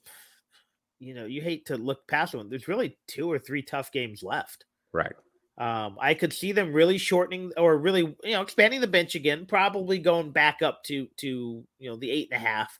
you 0.98 1.14
know, 1.14 1.26
you 1.26 1.40
hate 1.40 1.66
to 1.66 1.76
look 1.76 2.08
past 2.08 2.34
one. 2.34 2.48
There's 2.48 2.66
really 2.66 2.98
two 3.06 3.30
or 3.30 3.38
three 3.38 3.62
tough 3.62 3.92
games 3.92 4.22
left. 4.22 4.64
Right. 4.92 5.12
Um, 5.58 5.96
I 6.00 6.14
could 6.14 6.32
see 6.32 6.52
them 6.52 6.72
really 6.72 6.98
shortening 6.98 7.52
or 7.56 7.76
really, 7.76 8.16
you 8.22 8.30
know, 8.30 8.42
expanding 8.42 8.80
the 8.80 8.86
bench 8.86 9.16
again, 9.16 9.44
probably 9.44 9.98
going 9.98 10.30
back 10.30 10.62
up 10.62 10.84
to 10.84 11.08
to 11.18 11.64
you 11.78 11.90
know 11.90 11.96
the 11.96 12.10
eight 12.10 12.28
and 12.30 12.40
a 12.40 12.46
half. 12.46 12.78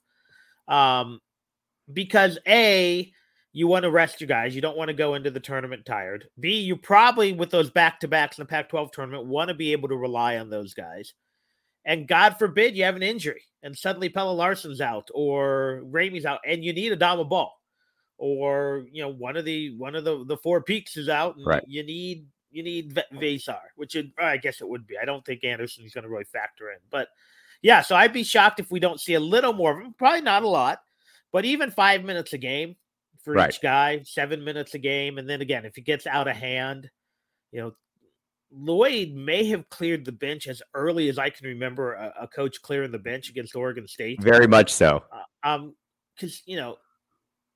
Um, 0.69 1.21
because 1.93 2.39
a 2.47 3.13
you 3.53 3.67
want 3.67 3.83
to 3.83 3.91
rest 3.91 4.21
your 4.21 4.29
guys. 4.29 4.55
You 4.55 4.61
don't 4.61 4.77
want 4.77 4.89
to 4.89 4.95
go 4.95 5.15
into 5.15 5.31
the 5.31 5.41
tournament 5.41 5.85
tired. 5.85 6.29
B, 6.39 6.61
you 6.61 6.77
probably 6.77 7.33
with 7.33 7.51
those 7.51 7.71
back 7.71 7.99
to 8.01 8.09
backs 8.09 8.39
in 8.39 8.43
the 8.43 8.49
Pac-12 8.49 8.93
tournament 8.93 9.27
want 9.27 9.49
to 9.49 9.55
be 9.55 9.73
able 9.73 9.89
to 9.89 9.97
rely 9.97 10.37
on 10.37 10.51
those 10.51 10.75
guys. 10.75 11.15
And 11.85 12.07
God 12.07 12.37
forbid 12.39 12.77
you 12.77 12.85
have 12.85 12.97
an 12.97 13.03
injury 13.03 13.43
and 13.63 13.77
suddenly 13.77 14.11
Pelle 14.11 14.37
Larsson's 14.37 14.81
out 14.81 15.09
or 15.15 15.83
Ramey's 15.87 16.27
out 16.27 16.41
and 16.47 16.63
you 16.63 16.73
need 16.73 16.93
a 16.93 16.97
Adama 16.97 17.29
Bal 17.29 17.53
or 18.19 18.87
you 18.93 19.03
know 19.03 19.09
one 19.09 19.37
of 19.37 19.45
the 19.45 19.75
one 19.77 19.95
of 19.95 20.05
the 20.05 20.25
the 20.25 20.37
four 20.37 20.63
peaks 20.63 20.97
is 20.97 21.09
out 21.09 21.37
and 21.37 21.47
right. 21.47 21.65
you 21.67 21.83
need 21.83 22.27
you 22.51 22.63
need 22.63 22.95
Veesaar, 23.15 23.61
which 23.77 23.95
it, 23.95 24.07
I 24.19 24.37
guess 24.37 24.61
it 24.61 24.69
would 24.69 24.87
be. 24.87 24.97
I 25.01 25.05
don't 25.05 25.25
think 25.25 25.45
Anderson's 25.45 25.93
going 25.93 26.05
to 26.05 26.11
really 26.11 26.25
factor 26.25 26.71
in, 26.71 26.79
but 26.91 27.09
yeah. 27.63 27.83
So 27.83 27.97
I'd 27.97 28.13
be 28.13 28.23
shocked 28.23 28.61
if 28.61 28.71
we 28.71 28.81
don't 28.81 29.01
see 29.01 29.15
a 29.15 29.21
little 29.21 29.53
more 29.53 29.73
of 29.73 29.85
him. 29.85 29.95
Probably 29.99 30.23
not 30.23 30.43
a 30.43 30.49
lot, 30.49 30.81
but 31.33 31.45
even 31.45 31.71
five 31.71 32.05
minutes 32.05 32.33
a 32.33 32.39
game 32.39 32.77
for 33.23 33.35
right. 33.35 33.51
each 33.51 33.61
guy, 33.61 34.03
seven 34.05 34.45
minutes 34.45 34.75
a 34.75 34.79
game, 34.79 35.19
and 35.19 35.29
then 35.29 35.41
again, 35.41 35.65
if 35.65 35.77
it 35.77 35.83
gets 35.83 36.07
out 36.07 36.29
of 36.29 36.37
hand, 36.37 36.91
you 37.53 37.61
know, 37.61 37.73
Lloyd 38.51 39.13
may 39.13 39.45
have 39.49 39.69
cleared 39.69 40.05
the 40.05 40.13
bench 40.13 40.47
as 40.49 40.63
early 40.73 41.09
as 41.09 41.19
I 41.19 41.31
can 41.31 41.47
remember 41.47 41.93
a, 41.95 42.15
a 42.23 42.29
coach 42.29 42.63
clearing 42.63 42.93
the 42.93 42.99
bench 42.99 43.29
against 43.29 43.55
Oregon 43.55 43.87
State. 43.87 44.23
Very 44.23 44.47
much 44.47 44.73
so. 44.73 45.03
Uh, 45.13 45.49
um, 45.49 45.75
because 46.17 46.43
you 46.47 46.57
know, 46.57 46.77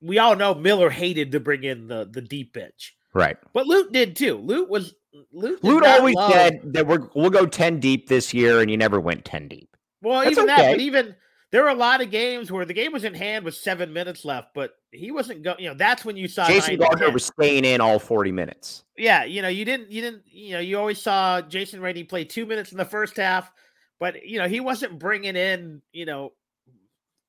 we 0.01 0.19
all 0.19 0.35
know 0.35 0.53
Miller 0.53 0.89
hated 0.89 1.31
to 1.31 1.39
bring 1.39 1.63
in 1.63 1.87
the 1.87 2.07
the 2.09 2.21
deep 2.21 2.53
bench. 2.53 2.95
Right. 3.13 3.37
But 3.53 3.67
Lute 3.67 3.91
did 3.91 4.15
too. 4.15 4.37
Lute 4.37 4.69
was 4.69 4.95
Lute. 5.31 5.63
Lute 5.63 5.85
always 5.85 6.15
love... 6.15 6.31
said 6.31 6.61
that 6.73 6.87
we're 6.87 7.07
we'll 7.15 7.29
go 7.29 7.45
ten 7.45 7.79
deep 7.79 8.07
this 8.07 8.33
year, 8.33 8.59
and 8.59 8.71
you 8.71 8.77
never 8.77 8.99
went 8.99 9.25
ten 9.25 9.47
deep. 9.47 9.75
Well, 10.01 10.21
That's 10.21 10.31
even 10.31 10.49
okay. 10.49 10.61
that, 10.61 10.71
but 10.71 10.81
even 10.81 11.15
there 11.51 11.63
were 11.63 11.69
a 11.69 11.75
lot 11.75 12.01
of 12.01 12.09
games 12.09 12.51
where 12.51 12.65
the 12.65 12.73
game 12.73 12.91
was 12.91 13.03
in 13.03 13.13
hand 13.13 13.45
with 13.45 13.53
seven 13.53 13.93
minutes 13.93 14.25
left, 14.25 14.49
but 14.55 14.71
he 14.91 15.11
wasn't 15.11 15.43
going. 15.43 15.59
You 15.59 15.69
know, 15.69 15.75
that's 15.75 16.03
when 16.03 16.17
you 16.17 16.27
saw 16.27 16.47
Jason 16.47 16.77
Gardner 16.77 17.11
was 17.11 17.25
staying 17.25 17.63
in 17.63 17.79
all 17.79 17.99
forty 17.99 18.31
minutes. 18.31 18.83
Yeah, 18.97 19.23
you 19.23 19.43
know, 19.43 19.47
you 19.49 19.63
didn't, 19.63 19.91
you 19.91 20.01
didn't, 20.01 20.23
you 20.25 20.53
know, 20.53 20.59
you 20.59 20.79
always 20.79 20.99
saw 20.99 21.41
Jason 21.41 21.79
Rainey 21.79 22.03
play 22.03 22.25
two 22.25 22.47
minutes 22.47 22.71
in 22.71 22.79
the 22.79 22.85
first 22.85 23.17
half, 23.17 23.51
but 23.99 24.25
you 24.25 24.39
know, 24.39 24.47
he 24.47 24.59
wasn't 24.59 24.97
bringing 24.97 25.35
in, 25.35 25.81
you 25.91 26.05
know, 26.05 26.33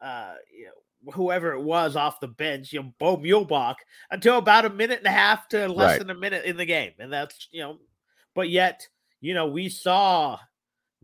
uh, 0.00 0.34
you 0.56 0.64
know, 0.64 0.72
whoever 1.12 1.52
it 1.52 1.60
was 1.60 1.96
off 1.96 2.20
the 2.20 2.28
bench, 2.28 2.72
you 2.72 2.82
know, 2.82 2.94
Bo 2.98 3.16
Muehlbach, 3.16 3.76
until 4.10 4.38
about 4.38 4.64
a 4.64 4.70
minute 4.70 4.98
and 4.98 5.06
a 5.06 5.10
half 5.10 5.48
to 5.48 5.68
less 5.68 5.92
right. 5.92 5.98
than 5.98 6.10
a 6.10 6.18
minute 6.18 6.44
in 6.44 6.56
the 6.56 6.64
game. 6.64 6.92
And 6.98 7.12
that's, 7.12 7.48
you 7.50 7.60
know, 7.60 7.78
but 8.34 8.48
yet, 8.48 8.88
you 9.20 9.34
know, 9.34 9.46
we 9.46 9.68
saw 9.68 10.38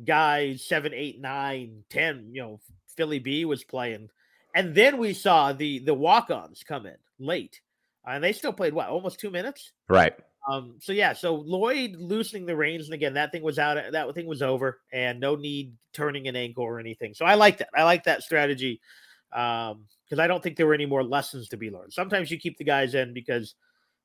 guys 0.05 0.65
seven, 0.65 0.93
eight, 0.95 1.21
nine, 1.21 1.85
ten, 1.91 2.31
you 2.33 2.43
know, 2.43 2.61
Philly 2.97 3.19
B 3.19 3.45
was 3.45 3.65
playing. 3.65 4.09
And 4.55 4.75
then 4.75 4.99
we 4.99 5.13
saw 5.13 5.53
the 5.53 5.79
the 5.81 5.95
walk-ons 5.95 6.63
come 6.67 6.87
in 6.87 6.97
late. 7.19 7.61
And 8.07 8.25
they 8.25 8.33
still 8.33 8.53
played 8.53 8.73
what, 8.73 8.89
almost 8.89 9.21
two 9.21 9.31
minutes? 9.31 9.73
Right. 9.89 10.15
Um, 10.49 10.77
so 10.81 10.93
yeah, 10.93 11.13
so 11.13 11.35
Lloyd 11.35 11.97
loosening 11.97 12.47
the 12.47 12.57
reins, 12.57 12.87
and 12.87 12.95
again, 12.95 13.15
that 13.15 13.31
thing 13.31 13.43
was 13.43 13.59
out, 13.59 13.79
that 13.93 14.15
thing 14.15 14.27
was 14.27 14.41
over, 14.41 14.81
and 14.91 15.21
no 15.21 15.37
need 15.37 15.75
turning 15.93 16.29
an 16.29 16.35
ankle 16.35 16.65
or 16.65 16.81
anything. 16.81 17.13
So 17.13 17.27
I 17.27 17.35
like 17.35 17.59
that. 17.59 17.69
I 17.75 17.85
like 17.85 18.05
that 18.05 18.23
strategy 18.23 18.81
um, 19.33 19.85
because 20.05 20.19
I 20.19 20.27
don't 20.27 20.43
think 20.43 20.57
there 20.57 20.67
were 20.67 20.75
any 20.75 20.87
more 20.87 21.05
lessons 21.05 21.49
to 21.51 21.57
be 21.57 21.71
learned. 21.71 21.93
Sometimes 21.93 22.31
you 22.31 22.39
keep 22.39 22.59
the 22.59 22.65
guys 22.65 22.95
in 22.95 23.15
because 23.15 23.55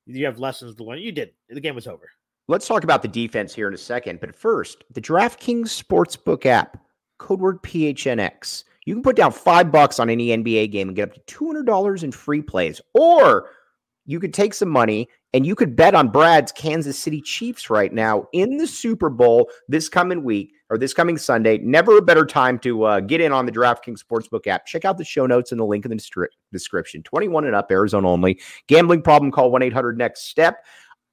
you 0.05 0.25
have 0.25 0.39
lessons 0.39 0.75
to 0.75 0.83
learn. 0.83 0.99
You 0.99 1.11
did. 1.11 1.31
The 1.49 1.61
game 1.61 1.75
was 1.75 1.87
over. 1.87 2.09
Let's 2.47 2.67
talk 2.67 2.83
about 2.83 3.01
the 3.01 3.07
defense 3.07 3.55
here 3.55 3.67
in 3.67 3.73
a 3.73 3.77
second. 3.77 4.19
But 4.19 4.35
first, 4.35 4.83
the 4.91 5.01
DraftKings 5.01 5.83
Sportsbook 5.83 6.45
app, 6.45 6.77
code 7.17 7.39
word 7.39 7.61
PHNX. 7.63 8.65
You 8.85 8.93
can 8.93 9.01
put 9.01 9.15
down 9.15 9.31
five 9.31 9.71
bucks 9.71 9.99
on 9.99 10.11
any 10.11 10.27
NBA 10.27 10.71
game 10.71 10.89
and 10.89 10.95
get 10.95 11.09
up 11.09 11.25
to 11.25 11.35
$200 11.35 12.03
in 12.03 12.11
free 12.11 12.43
plays. 12.43 12.79
Or 12.93 13.49
you 14.05 14.19
could 14.19 14.33
take 14.33 14.53
some 14.53 14.69
money 14.69 15.09
and 15.33 15.43
you 15.43 15.55
could 15.55 15.75
bet 15.75 15.95
on 15.95 16.09
Brad's 16.09 16.51
Kansas 16.51 16.99
City 16.99 17.19
Chiefs 17.19 17.71
right 17.71 17.91
now 17.91 18.27
in 18.31 18.57
the 18.57 18.67
Super 18.67 19.09
Bowl 19.09 19.49
this 19.67 19.89
coming 19.89 20.23
week 20.23 20.53
or 20.69 20.77
this 20.77 20.93
coming 20.93 21.17
Sunday. 21.17 21.57
Never 21.59 21.97
a 21.97 22.01
better 22.01 22.25
time 22.25 22.57
to 22.59 22.83
uh, 22.83 22.99
get 22.99 23.21
in 23.21 23.31
on 23.31 23.45
the 23.45 23.51
DraftKings 23.51 23.99
Sportsbook 24.03 24.47
app. 24.47 24.65
Check 24.65 24.85
out 24.85 24.97
the 24.97 25.05
show 25.05 25.25
notes 25.25 25.51
and 25.51 25.59
the 25.59 25.65
link 25.65 25.85
in 25.85 25.91
the 25.91 26.29
description. 26.51 27.03
21 27.03 27.45
and 27.45 27.55
up, 27.55 27.71
Arizona 27.71 28.09
only. 28.09 28.39
Gambling 28.67 29.01
problem, 29.01 29.31
call 29.31 29.51
1 29.51 29.61
800 29.61 29.97
next 29.97 30.29
step. 30.29 30.63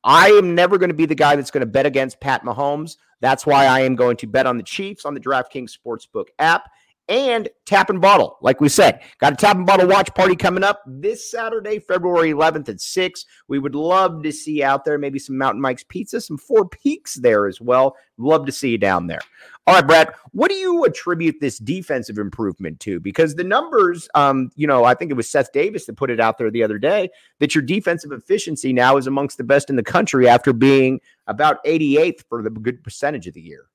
I 0.05 0.29
am 0.31 0.55
never 0.55 0.79
going 0.79 0.91
to 0.91 0.95
be 0.95 1.07
the 1.07 1.15
guy 1.15 1.37
that's 1.37 1.51
going 1.51 1.61
to 1.61 1.67
bet 1.67 1.87
against 1.87 2.21
Pat 2.21 2.43
Mahomes. 2.43 2.97
That's 3.21 3.47
why 3.47 3.67
I 3.67 3.81
am 3.81 3.95
going 3.95 4.17
to 4.19 4.27
bet 4.27 4.47
on 4.47 4.57
the 4.57 4.65
Chiefs 4.65 5.05
on 5.05 5.15
the 5.15 5.21
DraftKings 5.21 5.71
Sportsbook 5.77 6.27
app 6.39 6.69
and 7.09 7.49
tap 7.67 7.91
and 7.91 8.01
bottle. 8.01 8.39
Like 8.41 8.61
we 8.61 8.69
said, 8.69 9.01
got 9.19 9.33
a 9.33 9.37
tap 9.37 9.57
and 9.57 9.67
bottle 9.67 9.89
watch 9.89 10.13
party 10.15 10.37
coming 10.37 10.65
up 10.65 10.83
this 10.87 11.31
Saturday, 11.31 11.79
February 11.79 12.33
11th 12.33 12.69
at 12.69 12.81
6. 12.81 13.25
We 13.49 13.59
would 13.59 13.75
love 13.75 14.23
to 14.23 14.33
see 14.33 14.63
out 14.63 14.85
there 14.85 14.99
maybe 14.99 15.19
some 15.19 15.37
Mountain 15.37 15.61
Mike's 15.61 15.85
Pizza, 15.85 16.21
some 16.21 16.39
Four 16.39 16.69
Peaks 16.69 17.15
there 17.15 17.47
as 17.47 17.61
well. 17.61 17.97
Love 18.19 18.47
to 18.47 18.53
see 18.53 18.71
you 18.71 18.79
down 18.79 19.07
there. 19.07 19.21
All 19.67 19.75
right, 19.75 19.87
Brad, 19.87 20.13
what 20.33 20.51
do 20.51 20.57
you 20.57 20.85
attribute 20.85 21.37
this 21.41 21.59
defensive 21.59 22.19
improvement 22.19 22.81
to? 22.81 22.99
Because 22.99 23.37
the 23.37 23.45
numbers, 23.45 24.09
um, 24.17 24.51
you 24.57 24.67
know, 24.67 24.85
I 24.85 24.95
think 24.95 25.11
it 25.11 25.15
was 25.15 25.29
Seth 25.29 25.53
Davis 25.53 25.87
that 25.87 25.97
put 25.97 26.11
it 26.11 26.19
out 26.19 26.37
there 26.37 26.51
the 26.51 26.65
other 26.65 26.79
day 26.79 27.11
that 27.39 27.55
your 27.55 27.63
defensive 27.63 28.11
efficiency 28.11 28.73
now 28.73 28.97
is 28.97 29.07
amongst 29.07 29.39
the 29.39 29.45
best 29.45 29.71
in 29.71 29.77
the 29.77 29.83
country 29.85 30.29
after 30.29 30.53
being 30.53 31.01
about 31.29 31.65
88th 31.65 32.25
for 32.29 32.43
the 32.43 32.51
good 32.51 32.83
percentage 32.83 33.29
of 33.29 33.35
the 33.35 33.41
year. 33.41 33.67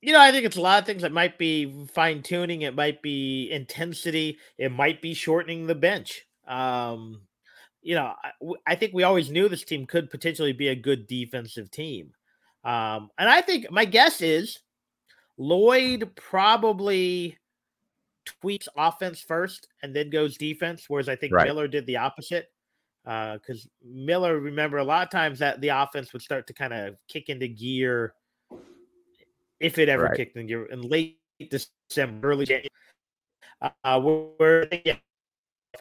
You 0.00 0.12
know, 0.12 0.20
I 0.20 0.30
think 0.30 0.44
it's 0.44 0.56
a 0.56 0.60
lot 0.60 0.80
of 0.80 0.86
things. 0.86 1.02
It 1.02 1.12
might 1.12 1.38
be 1.38 1.86
fine 1.92 2.22
tuning. 2.22 2.62
It 2.62 2.74
might 2.74 3.02
be 3.02 3.50
intensity. 3.50 4.38
It 4.56 4.70
might 4.70 5.02
be 5.02 5.12
shortening 5.12 5.66
the 5.66 5.74
bench. 5.74 6.24
Um, 6.46 7.22
you 7.82 7.94
know, 7.94 8.14
I, 8.22 8.32
I, 8.66 8.74
think 8.74 8.94
we 8.94 9.02
always 9.02 9.30
knew 9.30 9.48
this 9.48 9.64
team 9.64 9.86
could 9.86 10.10
potentially 10.10 10.52
be 10.52 10.68
a 10.68 10.74
good 10.74 11.06
defensive 11.06 11.70
team. 11.70 12.12
Um, 12.64 13.10
and 13.18 13.28
I 13.28 13.40
think 13.40 13.70
my 13.70 13.84
guess 13.84 14.20
is 14.22 14.58
Lloyd 15.36 16.10
probably 16.16 17.36
tweaks 18.24 18.68
offense 18.76 19.20
first 19.20 19.68
and 19.82 19.94
then 19.94 20.10
goes 20.10 20.36
defense, 20.36 20.84
whereas 20.88 21.08
I 21.08 21.16
think 21.16 21.32
right. 21.32 21.46
Miller 21.46 21.68
did 21.68 21.86
the 21.86 21.96
opposite. 21.96 22.50
Because 23.04 23.66
uh, 23.66 23.86
Miller, 23.86 24.38
remember, 24.38 24.78
a 24.78 24.84
lot 24.84 25.02
of 25.02 25.10
times 25.10 25.38
that 25.38 25.60
the 25.60 25.68
offense 25.68 26.12
would 26.12 26.20
start 26.20 26.46
to 26.48 26.52
kind 26.52 26.74
of 26.74 26.96
kick 27.08 27.30
into 27.30 27.48
gear 27.48 28.12
if 29.60 29.78
it 29.78 29.88
ever 29.88 30.04
right. 30.04 30.16
kicked 30.16 30.36
in 30.36 30.46
gear 30.46 30.66
in 30.66 30.82
late 30.82 31.18
December, 31.50 32.30
early 32.30 32.46
January. 32.46 32.68
Uh, 33.60 34.00
where 34.00 34.68
yeah, 34.84 34.96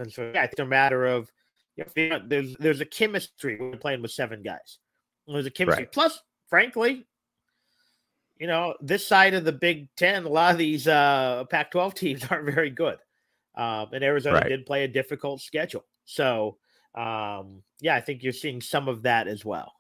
so 0.10 0.32
yeah, 0.34 0.44
it's 0.44 0.60
a 0.60 0.66
matter 0.66 1.06
of 1.06 1.32
you 1.76 2.10
know, 2.10 2.22
there's 2.26 2.56
there's 2.58 2.82
a 2.82 2.86
chemistry 2.86 3.58
when 3.58 3.78
playing 3.78 4.02
with 4.02 4.12
seven 4.12 4.42
guys. 4.42 4.80
There's 5.28 5.46
a 5.46 5.52
chemistry. 5.52 5.84
Right. 5.84 5.92
Plus, 5.92 6.20
frankly, 6.50 7.06
you 8.40 8.48
know, 8.48 8.76
this 8.82 9.06
side 9.06 9.34
of 9.34 9.46
the 9.46 9.52
Big 9.52 9.94
Ten, 9.96 10.26
a 10.26 10.30
lot 10.30 10.52
of 10.52 10.58
these 10.58 10.88
uh, 10.88 11.44
Pac-12 11.50 11.94
teams 11.94 12.26
aren't 12.30 12.46
very 12.46 12.70
good. 12.70 12.98
Um, 13.56 13.88
and 13.94 14.04
Arizona 14.04 14.38
right. 14.38 14.50
did 14.50 14.66
play 14.66 14.84
a 14.84 14.88
difficult 14.88 15.42
schedule. 15.42 15.84
So, 16.06 16.58
um, 16.96 17.64
yeah, 17.80 17.96
I 17.96 18.02
think 18.02 18.24
you're 18.24 18.34
seeing 18.34 18.62
some 18.62 18.88
of 18.88 19.04
that 19.04 19.28
as 19.28 19.44
well. 19.44 19.74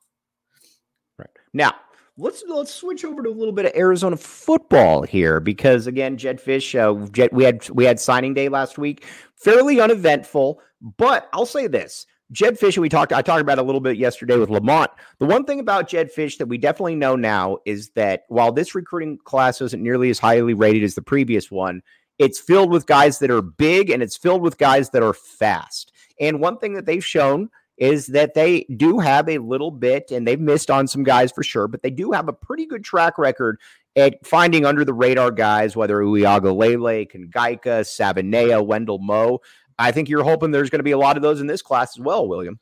Right 1.18 1.30
now, 1.54 1.76
let's 2.18 2.44
let's 2.48 2.74
switch 2.74 3.06
over 3.06 3.22
to 3.24 3.30
a 3.30 3.32
little 3.32 3.54
bit 3.54 3.66
of 3.66 3.74
Arizona 3.76 4.18
football 4.18 5.04
here 5.04 5.40
because 5.40 5.88
again, 5.88 6.18
Jedd 6.18 6.42
Fisch, 6.42 6.76
uh, 6.76 7.08
Jedd, 7.10 7.30
we 7.32 7.44
had 7.44 7.70
we 7.70 7.86
had 7.86 8.00
signing 8.00 8.34
day 8.34 8.50
last 8.50 8.78
week, 8.78 9.06
fairly 9.36 9.80
uneventful. 9.80 10.60
But 10.82 11.30
I'll 11.34 11.46
say 11.46 11.68
this: 11.68 12.06
Jedd 12.32 12.60
Fisch, 12.60 12.78
we 12.78 12.90
talked. 12.90 13.14
I 13.14 13.22
talked 13.22 13.42
about 13.42 13.60
a 13.60 13.64
little 13.64 13.82
bit 13.82 13.98
yesterday 13.98 14.38
with 14.38 14.50
Lamont. 14.50 14.92
The 15.20 15.26
one 15.26 15.46
thing 15.46 15.60
about 15.60 15.88
Jedd 15.88 16.14
Fisch 16.14 16.38
that 16.38 16.48
we 16.48 16.58
definitely 16.58 16.96
know 16.96 17.16
now 17.16 17.60
is 17.66 17.90
that 17.92 18.24
while 18.28 18.52
this 18.52 18.76
recruiting 18.76 19.18
class 19.24 19.62
isn't 19.62 19.82
nearly 19.82 20.10
as 20.10 20.20
highly 20.20 20.54
rated 20.54 20.84
as 20.84 20.96
the 20.96 21.02
previous 21.02 21.52
one, 21.52 21.82
it's 22.18 22.40
filled 22.40 22.72
with 22.72 22.88
guys 22.88 23.20
that 23.20 23.32
are 23.32 23.42
big 23.42 23.90
and 23.90 24.02
it's 24.02 24.18
filled 24.18 24.42
with 24.42 24.58
guys 24.58 24.90
that 24.92 25.04
are 25.04 25.14
fast. 25.14 25.92
And 26.20 26.40
one 26.40 26.58
thing 26.58 26.74
that 26.74 26.86
they've 26.86 27.06
shown 27.06 27.50
is 27.78 28.08
that 28.08 28.34
they 28.34 28.66
do 28.76 29.00
have 29.00 29.30
a 29.30 29.38
little 29.38 29.72
bit, 29.72 30.12
and 30.12 30.28
they've 30.28 30.40
missed 30.40 30.72
on 30.72 30.88
some 30.88 31.04
guys 31.04 31.32
for 31.32 31.44
sure, 31.44 31.68
but 31.68 31.84
they 31.84 31.92
do 31.92 32.12
have 32.12 32.28
a 32.28 32.34
pretty 32.34 32.66
good 32.66 32.84
track 32.84 33.18
record 33.18 33.60
at 33.96 34.26
finding 34.26 34.66
under 34.66 34.84
the 34.84 34.94
radar 34.94 35.32
guys, 35.32 35.76
whether 35.76 35.98
Uiagalelei, 35.98 37.12
Kongaika, 37.12 37.82
Savanea, 37.82 38.66
Wendell 38.66 39.00
Moe. 39.00 39.40
I 39.80 39.92
think 39.92 40.10
you're 40.10 40.24
hoping 40.24 40.52
there's 40.52 40.70
going 40.70 40.80
to 40.80 40.84
be 40.84 40.92
a 40.92 40.98
lot 40.98 41.18
of 41.18 41.24
those 41.24 41.40
in 41.40 41.48
this 41.48 41.62
class 41.62 41.98
as 41.98 42.04
well, 42.04 42.28
William. 42.28 42.60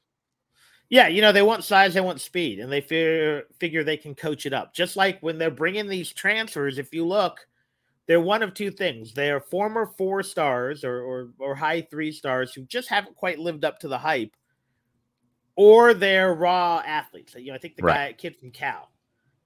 Yeah, 0.89 1.07
you 1.07 1.21
know, 1.21 1.31
they 1.31 1.41
want 1.41 1.63
size, 1.63 1.93
they 1.93 2.01
want 2.01 2.21
speed, 2.21 2.59
and 2.59 2.71
they 2.71 2.81
figure, 2.81 3.43
figure 3.59 3.83
they 3.83 3.97
can 3.97 4.15
coach 4.15 4.45
it 4.45 4.53
up. 4.53 4.73
Just 4.73 4.95
like 4.95 5.19
when 5.21 5.37
they're 5.37 5.49
bringing 5.49 5.87
these 5.87 6.11
transfers, 6.13 6.77
if 6.77 6.93
you 6.93 7.05
look, 7.05 7.47
they're 8.07 8.21
one 8.21 8.43
of 8.43 8.53
two 8.53 8.69
things. 8.69 9.13
They're 9.13 9.39
former 9.39 9.87
four 9.97 10.21
stars 10.23 10.83
or, 10.83 11.01
or, 11.01 11.29
or 11.39 11.55
high 11.55 11.81
three 11.81 12.11
stars 12.11 12.53
who 12.53 12.63
just 12.65 12.89
haven't 12.89 13.15
quite 13.15 13.39
lived 13.39 13.65
up 13.65 13.79
to 13.79 13.87
the 13.87 13.97
hype 13.97 14.35
or 15.55 15.93
they're 15.93 16.33
raw 16.33 16.81
athletes. 16.85 17.35
You 17.35 17.47
know, 17.47 17.55
I 17.55 17.57
think 17.57 17.75
the 17.75 17.83
right. 17.83 18.09
guy 18.09 18.13
kid 18.13 18.37
from 18.37 18.51
Cal, 18.51 18.91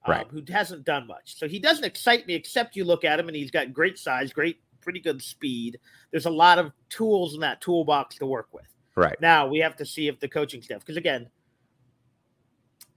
um, 0.06 0.12
right. 0.12 0.28
who 0.30 0.44
hasn't 0.48 0.86
done 0.86 1.08
much. 1.08 1.38
So 1.38 1.48
he 1.48 1.60
doesn't 1.60 1.84
excite 1.84 2.28
me 2.28 2.34
except 2.34 2.76
you 2.76 2.84
look 2.84 3.04
at 3.04 3.20
him 3.20 3.28
and 3.28 3.36
he's 3.36 3.52
got 3.52 3.74
great 3.74 3.98
size, 3.98 4.34
great, 4.34 4.60
pretty 4.82 5.00
good 5.00 5.22
speed. 5.22 5.80
There's 6.12 6.26
a 6.26 6.32
lot 6.32 6.58
of 6.58 6.72
tools 6.90 7.34
in 7.36 7.42
that 7.42 7.62
toolbox 7.62 8.18
to 8.18 8.26
work 8.26 8.50
with. 8.52 8.66
Right. 8.96 9.20
Now 9.22 9.48
we 9.48 9.60
have 9.60 9.76
to 9.78 9.86
see 9.86 10.08
if 10.08 10.20
the 10.20 10.28
coaching 10.28 10.62
staff, 10.62 10.80
because 10.80 10.98
again, 10.98 11.30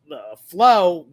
the 0.09 0.37
Flowe 0.47 1.07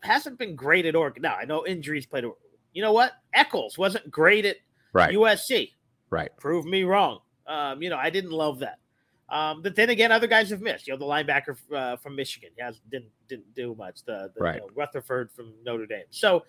hasn't 0.00 0.38
been 0.38 0.54
great 0.54 0.86
at 0.86 0.94
Oregon. 0.94 1.22
Now 1.22 1.34
I 1.34 1.44
know 1.44 1.66
injuries 1.66 2.06
played 2.06 2.24
a 2.24 2.30
you 2.76 2.82
know 2.82 2.92
what? 2.92 3.12
Echols 3.32 3.78
wasn't 3.78 4.10
great 4.10 4.44
at 4.44 4.58
right. 4.92 5.14
USC. 5.14 5.70
Right. 6.10 6.30
Prove 6.36 6.66
me 6.66 6.84
wrong. 6.84 7.20
Um, 7.46 7.82
you 7.82 7.88
know, 7.88 7.96
I 7.96 8.10
didn't 8.10 8.32
love 8.32 8.58
that. 8.58 8.80
Um, 9.28 9.60
but 9.62 9.74
then 9.74 9.90
again, 9.90 10.12
other 10.12 10.28
guys 10.28 10.50
have 10.50 10.60
missed. 10.60 10.86
You 10.86 10.94
know, 10.94 10.98
the 10.98 11.04
linebacker 11.04 11.56
uh, 11.74 11.96
from 11.96 12.14
Michigan 12.14 12.50
has 12.60 12.80
didn't 12.90 13.10
didn't 13.28 13.54
do 13.54 13.74
much. 13.74 14.04
The, 14.04 14.30
the 14.34 14.40
right. 14.40 14.54
you 14.56 14.60
know, 14.60 14.68
Rutherford 14.74 15.32
from 15.32 15.52
Notre 15.64 15.86
Dame. 15.86 16.04
So 16.10 16.44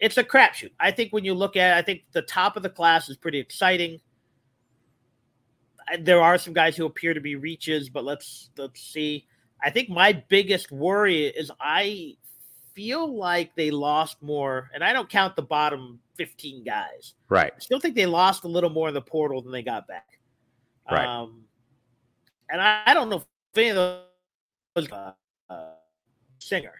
it's 0.00 0.16
a 0.16 0.24
crapshoot. 0.24 0.72
I 0.80 0.90
think 0.90 1.12
when 1.12 1.24
you 1.24 1.34
look 1.34 1.56
at, 1.56 1.76
it, 1.76 1.78
I 1.78 1.82
think 1.82 2.02
the 2.12 2.22
top 2.22 2.56
of 2.56 2.62
the 2.62 2.70
class 2.70 3.08
is 3.08 3.16
pretty 3.16 3.38
exciting. 3.38 4.00
There 6.00 6.20
are 6.20 6.36
some 6.36 6.52
guys 6.52 6.76
who 6.76 6.84
appear 6.84 7.14
to 7.14 7.20
be 7.20 7.36
reaches, 7.36 7.88
but 7.88 8.04
let's 8.04 8.50
let's 8.56 8.80
see. 8.80 9.26
I 9.62 9.70
think 9.70 9.88
my 9.88 10.12
biggest 10.12 10.72
worry 10.72 11.26
is 11.26 11.50
I 11.60 12.16
feel 12.74 13.16
like 13.16 13.54
they 13.54 13.70
lost 13.70 14.20
more, 14.20 14.68
and 14.74 14.82
I 14.82 14.92
don't 14.92 15.08
count 15.08 15.36
the 15.36 15.42
bottom 15.42 16.00
15 16.16 16.64
guys. 16.64 17.14
Right. 17.28 17.52
I 17.54 17.58
still 17.60 17.78
think 17.78 17.94
they 17.94 18.06
lost 18.06 18.42
a 18.44 18.48
little 18.48 18.70
more 18.70 18.88
in 18.88 18.94
the 18.94 19.00
portal 19.00 19.42
than 19.42 19.52
they 19.52 19.62
got 19.62 19.86
back. 19.86 20.18
Right. 20.90 21.06
Um, 21.06 21.44
and 22.48 22.60
I, 22.60 22.82
I 22.86 22.94
don't 22.94 23.08
know 23.08 23.16
if 23.16 23.24
any 23.56 23.68
of 23.70 23.76
those 23.76 24.90
uh, 24.92 25.12
uh, 25.50 25.70
singer 26.38 26.74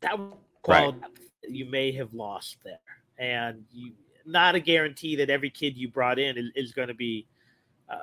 that 0.00 0.18
quality 0.62 0.98
right. 1.00 1.10
you 1.48 1.66
may 1.66 1.92
have 1.92 2.14
lost 2.14 2.56
there, 2.64 2.78
and 3.18 3.64
you 3.70 3.92
not 4.26 4.54
a 4.54 4.60
guarantee 4.60 5.16
that 5.16 5.30
every 5.30 5.50
kid 5.50 5.76
you 5.76 5.88
brought 5.88 6.18
in 6.18 6.36
is, 6.38 6.50
is 6.54 6.72
going 6.72 6.88
to 6.88 6.94
be 6.94 7.26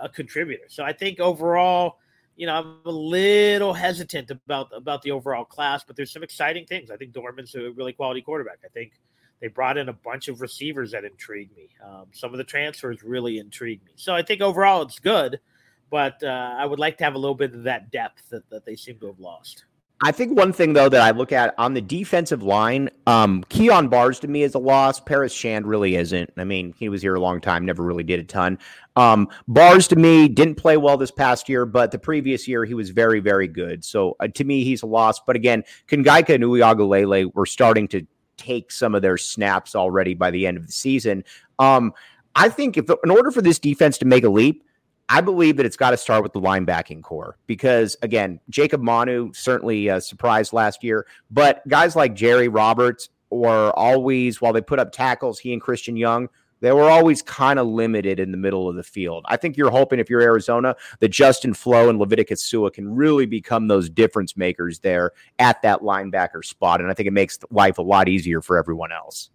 a 0.01 0.09
contributor. 0.09 0.65
So 0.67 0.83
I 0.83 0.91
think 0.91 1.19
overall, 1.19 1.97
you 2.35 2.45
know, 2.47 2.55
I'm 2.55 2.79
a 2.85 2.91
little 2.91 3.73
hesitant 3.73 4.31
about 4.31 4.69
about 4.73 5.01
the 5.01 5.11
overall 5.11 5.45
class, 5.45 5.83
but 5.85 5.95
there's 5.95 6.11
some 6.11 6.23
exciting 6.23 6.65
things. 6.65 6.91
I 6.91 6.97
think 6.97 7.13
Dorman's 7.13 7.55
a 7.55 7.71
really 7.71 7.93
quality 7.93 8.21
quarterback. 8.21 8.59
I 8.65 8.67
think 8.69 8.93
They 9.39 9.47
brought 9.47 9.77
in 9.77 9.89
a 9.89 9.93
bunch 9.93 10.27
of 10.27 10.41
receivers 10.41 10.91
that 10.91 11.03
intrigued 11.03 11.55
me. 11.55 11.69
Um, 11.83 12.07
some 12.11 12.33
of 12.33 12.37
the 12.37 12.43
transfers 12.43 13.03
really 13.03 13.37
intrigued 13.37 13.85
me. 13.85 13.91
So 13.95 14.13
I 14.13 14.23
think 14.23 14.41
overall 14.41 14.81
it's 14.81 14.99
good, 14.99 15.39
but 15.89 16.21
uh, 16.23 16.55
I 16.57 16.65
would 16.65 16.79
like 16.79 16.97
to 16.99 17.03
have 17.03 17.15
a 17.15 17.17
little 17.17 17.35
bit 17.35 17.53
of 17.53 17.63
that 17.63 17.91
depth 17.91 18.29
that, 18.29 18.49
that 18.49 18.65
they 18.65 18.75
seem 18.75 18.99
to 18.99 19.07
have 19.07 19.19
lost. 19.19 19.65
I 20.03 20.11
think 20.11 20.37
one 20.37 20.53
thing 20.53 20.73
though 20.73 20.89
that 20.89 21.01
I 21.01 21.09
look 21.09 21.31
at 21.31 21.55
on 21.57 21.73
the 21.73 21.81
defensive 21.81 22.43
line, 22.43 22.89
um, 23.07 23.43
Kyon 23.49 23.87
Barrs 23.89 24.19
to 24.19 24.27
me 24.27 24.43
is 24.43 24.53
a 24.53 24.59
loss. 24.59 24.99
Paris 24.99 25.33
Shand 25.33 25.65
really 25.65 25.95
isn't. 25.95 26.31
I 26.37 26.43
mean, 26.43 26.75
he 26.77 26.87
was 26.87 27.01
here 27.01 27.15
a 27.15 27.19
long 27.19 27.41
time, 27.41 27.65
never 27.65 27.81
really 27.81 28.03
did 28.03 28.19
a 28.19 28.23
ton. 28.23 28.59
Um, 28.95 29.27
Barrs 29.47 29.87
to 29.87 29.95
me 29.95 30.27
didn't 30.27 30.55
play 30.55 30.77
well 30.77 30.97
this 30.97 31.09
past 31.09 31.49
year, 31.49 31.65
but 31.65 31.91
the 31.91 31.97
previous 31.97 32.47
year 32.47 32.63
he 32.63 32.75
was 32.75 32.91
very, 32.91 33.19
very 33.19 33.47
good. 33.47 33.83
So 33.83 34.15
uh, 34.19 34.27
to 34.27 34.43
me, 34.43 34.63
he's 34.63 34.83
a 34.83 34.87
loss. 34.87 35.19
But 35.19 35.35
again, 35.35 35.63
Kongaika 35.87 36.35
and 36.35 36.43
Uiagalelei 36.43 37.33
were 37.33 37.47
starting 37.47 37.87
to 37.89 38.05
take 38.37 38.71
some 38.71 38.93
of 38.93 39.01
their 39.01 39.17
snaps 39.17 39.75
already 39.75 40.13
by 40.13 40.29
the 40.29 40.45
end 40.45 40.57
of 40.57 40.67
the 40.67 40.71
season. 40.71 41.23
Um, 41.57 41.91
I 42.35 42.49
think 42.49 42.77
if 42.77 42.87
in 43.03 43.09
order 43.09 43.31
for 43.31 43.41
this 43.41 43.57
defense 43.57 43.97
to 43.97 44.05
make 44.05 44.23
a 44.23 44.29
leap, 44.29 44.63
I 45.09 45.21
believe 45.21 45.57
that 45.57 45.65
it's 45.65 45.77
got 45.77 45.91
to 45.91 45.97
start 45.97 46.23
with 46.23 46.33
the 46.33 46.41
linebacking 46.41 47.01
core 47.01 47.37
because, 47.47 47.95
again, 48.01 48.39
Jacob 48.49 48.81
Manu 48.81 49.31
certainly 49.33 49.89
uh, 49.89 49.99
surprised 49.99 50.51
last 50.51 50.83
year, 50.83 51.07
but 51.31 51.65
guys 51.67 51.95
like 51.95 52.13
Jerry 52.13 52.49
Roberts 52.49 53.09
were 53.29 53.71
always, 53.77 54.41
while 54.41 54.53
they 54.53 54.61
put 54.61 54.79
up 54.79 54.91
tackles, 54.91 55.39
he 55.39 55.53
and 55.53 55.61
Christian 55.61 55.95
Young, 55.95 56.29
they 56.59 56.71
were 56.71 56.89
always 56.89 57.21
kind 57.21 57.59
of 57.59 57.67
limited 57.67 58.19
in 58.19 58.31
the 58.31 58.37
middle 58.37 58.67
of 58.67 58.75
the 58.75 58.83
field. 58.83 59.25
I 59.29 59.37
think 59.37 59.57
you're 59.57 59.69
hoping 59.69 59.99
if 59.99 60.09
you're 60.09 60.21
Arizona 60.21 60.75
that 60.99 61.09
Justin 61.09 61.53
Flowe 61.53 61.89
and 61.89 61.99
Leviticus 61.99 62.43
Sua 62.43 62.71
can 62.71 62.95
really 62.95 63.25
become 63.25 63.67
those 63.67 63.89
difference 63.89 64.35
makers 64.35 64.79
there 64.79 65.11
at 65.39 65.61
that 65.61 65.81
linebacker 65.81 66.43
spot. 66.43 66.81
And 66.81 66.89
I 66.89 66.93
think 66.93 67.07
it 67.07 67.13
makes 67.13 67.37
life 67.51 67.77
a 67.77 67.83
lot 67.83 68.09
easier 68.09 68.41
for 68.41 68.57
everyone 68.57 68.91
else. 68.91 69.29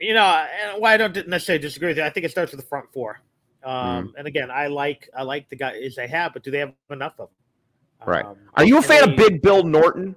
You 0.00 0.14
know, 0.14 0.22
and 0.22 0.80
why 0.80 0.94
I 0.94 0.96
don't 0.96 1.28
necessarily 1.28 1.60
disagree 1.60 1.88
with 1.88 1.96
you. 1.96 2.04
I 2.04 2.10
think 2.10 2.24
it 2.24 2.30
starts 2.30 2.52
with 2.52 2.60
the 2.60 2.66
front 2.66 2.92
four. 2.92 3.20
Um, 3.64 4.08
mm. 4.08 4.12
And 4.18 4.26
again, 4.26 4.50
I 4.50 4.66
like 4.66 5.08
I 5.16 5.22
like 5.22 5.48
the 5.48 5.56
guys 5.56 5.94
they 5.96 6.08
have, 6.08 6.32
but 6.32 6.42
do 6.42 6.50
they 6.50 6.58
have 6.58 6.72
enough 6.90 7.14
of 7.18 7.28
them? 7.28 8.08
Right. 8.08 8.24
Um, 8.24 8.36
Are 8.54 8.64
you 8.64 8.78
a 8.78 8.82
fan 8.82 9.06
they, 9.06 9.12
of 9.12 9.16
Big 9.16 9.42
Bill 9.42 9.62
Norton? 9.62 10.16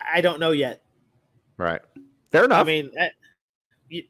I 0.00 0.20
don't 0.20 0.38
know 0.38 0.52
yet. 0.52 0.82
Right. 1.56 1.80
Fair 2.30 2.44
enough. 2.44 2.60
I 2.60 2.64
mean, 2.64 2.90
I, 2.98 3.10
eh, 3.92 4.02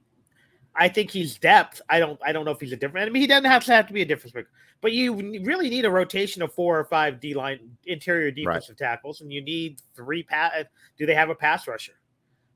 I 0.75 0.89
think 0.89 1.11
he's 1.11 1.39
depth. 1.39 1.81
I 1.89 1.99
don't. 1.99 2.21
I 2.25 2.33
don't 2.33 2.45
know 2.45 2.51
if 2.51 2.61
he's 2.61 2.73
a 2.73 2.77
different. 2.77 3.09
I 3.09 3.13
mean, 3.13 3.23
he 3.23 3.27
doesn't 3.27 3.51
have 3.51 3.65
to 3.65 3.73
have 3.73 3.87
to 3.87 3.93
be 3.93 4.03
a 4.03 4.05
difference 4.05 4.35
maker, 4.35 4.51
but 4.81 4.93
you 4.93 5.15
really 5.43 5.71
need 5.71 5.85
a 5.85 5.91
rotation 5.91 6.43
of 6.43 6.53
four 6.53 6.79
or 6.79 6.85
five 6.85 7.21
D 7.21 7.35
line 7.35 7.61
interior 7.87 8.31
defensive 8.31 8.77
right. 8.81 8.89
tackles, 8.91 9.23
and 9.23 9.33
you 9.33 9.41
need 9.41 9.81
three 9.95 10.23
pass. 10.23 10.53
Do 10.99 11.07
they 11.07 11.15
have 11.15 11.31
a 11.31 11.35
pass 11.35 11.67
rusher? 11.67 11.95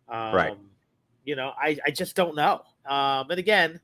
Um, 0.08 0.34
right. 0.34 0.58
You 1.24 1.36
know, 1.36 1.52
I 1.60 1.78
I 1.86 1.90
just 1.90 2.14
don't 2.14 2.34
know. 2.34 2.62
Um, 2.86 3.30
and 3.30 3.38
again, 3.38 3.80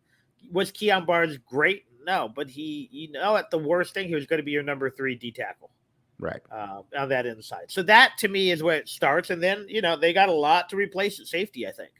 was 0.50 0.70
Kyon 0.72 1.06
Barrs 1.06 1.38
great? 1.38 1.84
No, 2.04 2.30
but 2.34 2.48
he, 2.48 2.88
you 2.92 3.12
know, 3.12 3.36
at 3.36 3.50
the 3.50 3.58
worst 3.58 3.94
thing, 3.94 4.08
he 4.08 4.14
was 4.14 4.26
going 4.26 4.38
to 4.38 4.44
be 4.44 4.52
your 4.52 4.62
number 4.62 4.90
three 4.90 5.14
D 5.14 5.32
tackle. 5.32 5.70
Right. 6.18 6.40
Uh, 6.50 6.82
on 6.96 7.08
that 7.10 7.26
inside. 7.26 7.66
So 7.68 7.82
that 7.82 8.12
to 8.18 8.28
me 8.28 8.50
is 8.50 8.62
where 8.62 8.78
it 8.78 8.88
starts. 8.88 9.28
And 9.30 9.42
then, 9.42 9.66
you 9.68 9.82
know, 9.82 9.96
they 9.96 10.14
got 10.14 10.30
a 10.30 10.32
lot 10.32 10.70
to 10.70 10.76
replace 10.76 11.20
at 11.20 11.26
safety, 11.26 11.66
I 11.66 11.72
think. 11.72 11.90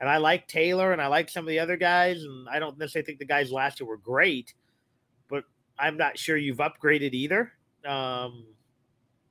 And 0.00 0.10
I 0.10 0.16
like 0.16 0.48
Taylor 0.48 0.92
and 0.92 1.00
I 1.00 1.06
like 1.06 1.28
some 1.28 1.44
of 1.44 1.48
the 1.48 1.60
other 1.60 1.76
guys. 1.76 2.24
And 2.24 2.48
I 2.48 2.58
don't 2.58 2.76
necessarily 2.76 3.06
think 3.06 3.20
the 3.20 3.24
guys 3.24 3.52
last 3.52 3.78
year 3.78 3.86
were 3.86 3.98
great, 3.98 4.52
but 5.28 5.44
I'm 5.78 5.96
not 5.96 6.18
sure 6.18 6.36
you've 6.36 6.58
upgraded 6.58 7.12
either. 7.12 7.52
Um, 7.86 8.46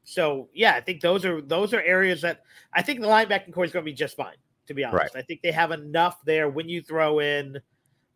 so 0.05 0.47
yeah, 0.53 0.75
I 0.75 0.81
think 0.81 1.01
those 1.01 1.25
are 1.25 1.41
those 1.41 1.73
are 1.73 1.81
areas 1.81 2.21
that 2.21 2.43
I 2.73 2.83
think 2.83 3.01
the 3.01 3.07
linebacking 3.07 3.53
core 3.53 3.65
is 3.65 3.73
going 3.73 3.83
to 3.83 3.91
be 3.91 3.95
just 3.95 4.15
fine 4.15 4.35
to 4.67 4.73
be 4.73 4.83
honest. 4.83 5.15
Right. 5.15 5.21
I 5.21 5.25
think 5.25 5.41
they 5.41 5.51
have 5.51 5.71
enough 5.71 6.23
there 6.25 6.49
when 6.49 6.69
you 6.69 6.81
throw 6.81 7.19
in 7.19 7.59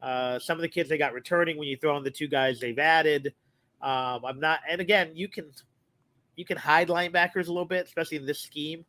uh, 0.02 0.40
some 0.40 0.58
of 0.58 0.62
the 0.62 0.70
kids 0.70 0.90
they 0.90 0.98
got 0.98 1.14
returning, 1.14 1.58
when 1.58 1.68
you 1.68 1.78
throw 1.78 1.98
in 1.98 2.04
the 2.04 2.12
two 2.12 2.28
guys 2.28 2.60
they've 2.60 2.78
added. 2.80 3.34
Um, 3.82 4.26
I'm 4.26 4.40
not, 4.40 4.60
and 4.70 4.82
again, 4.82 5.12
you 5.14 5.28
can 5.28 5.52
you 6.36 6.46
can 6.46 6.58
hide 6.58 6.88
linebackers 6.88 7.48
a 7.48 7.52
little 7.52 7.66
bit, 7.66 7.86
especially 7.86 8.18
in 8.18 8.26
this 8.26 8.40
scheme. 8.40 8.86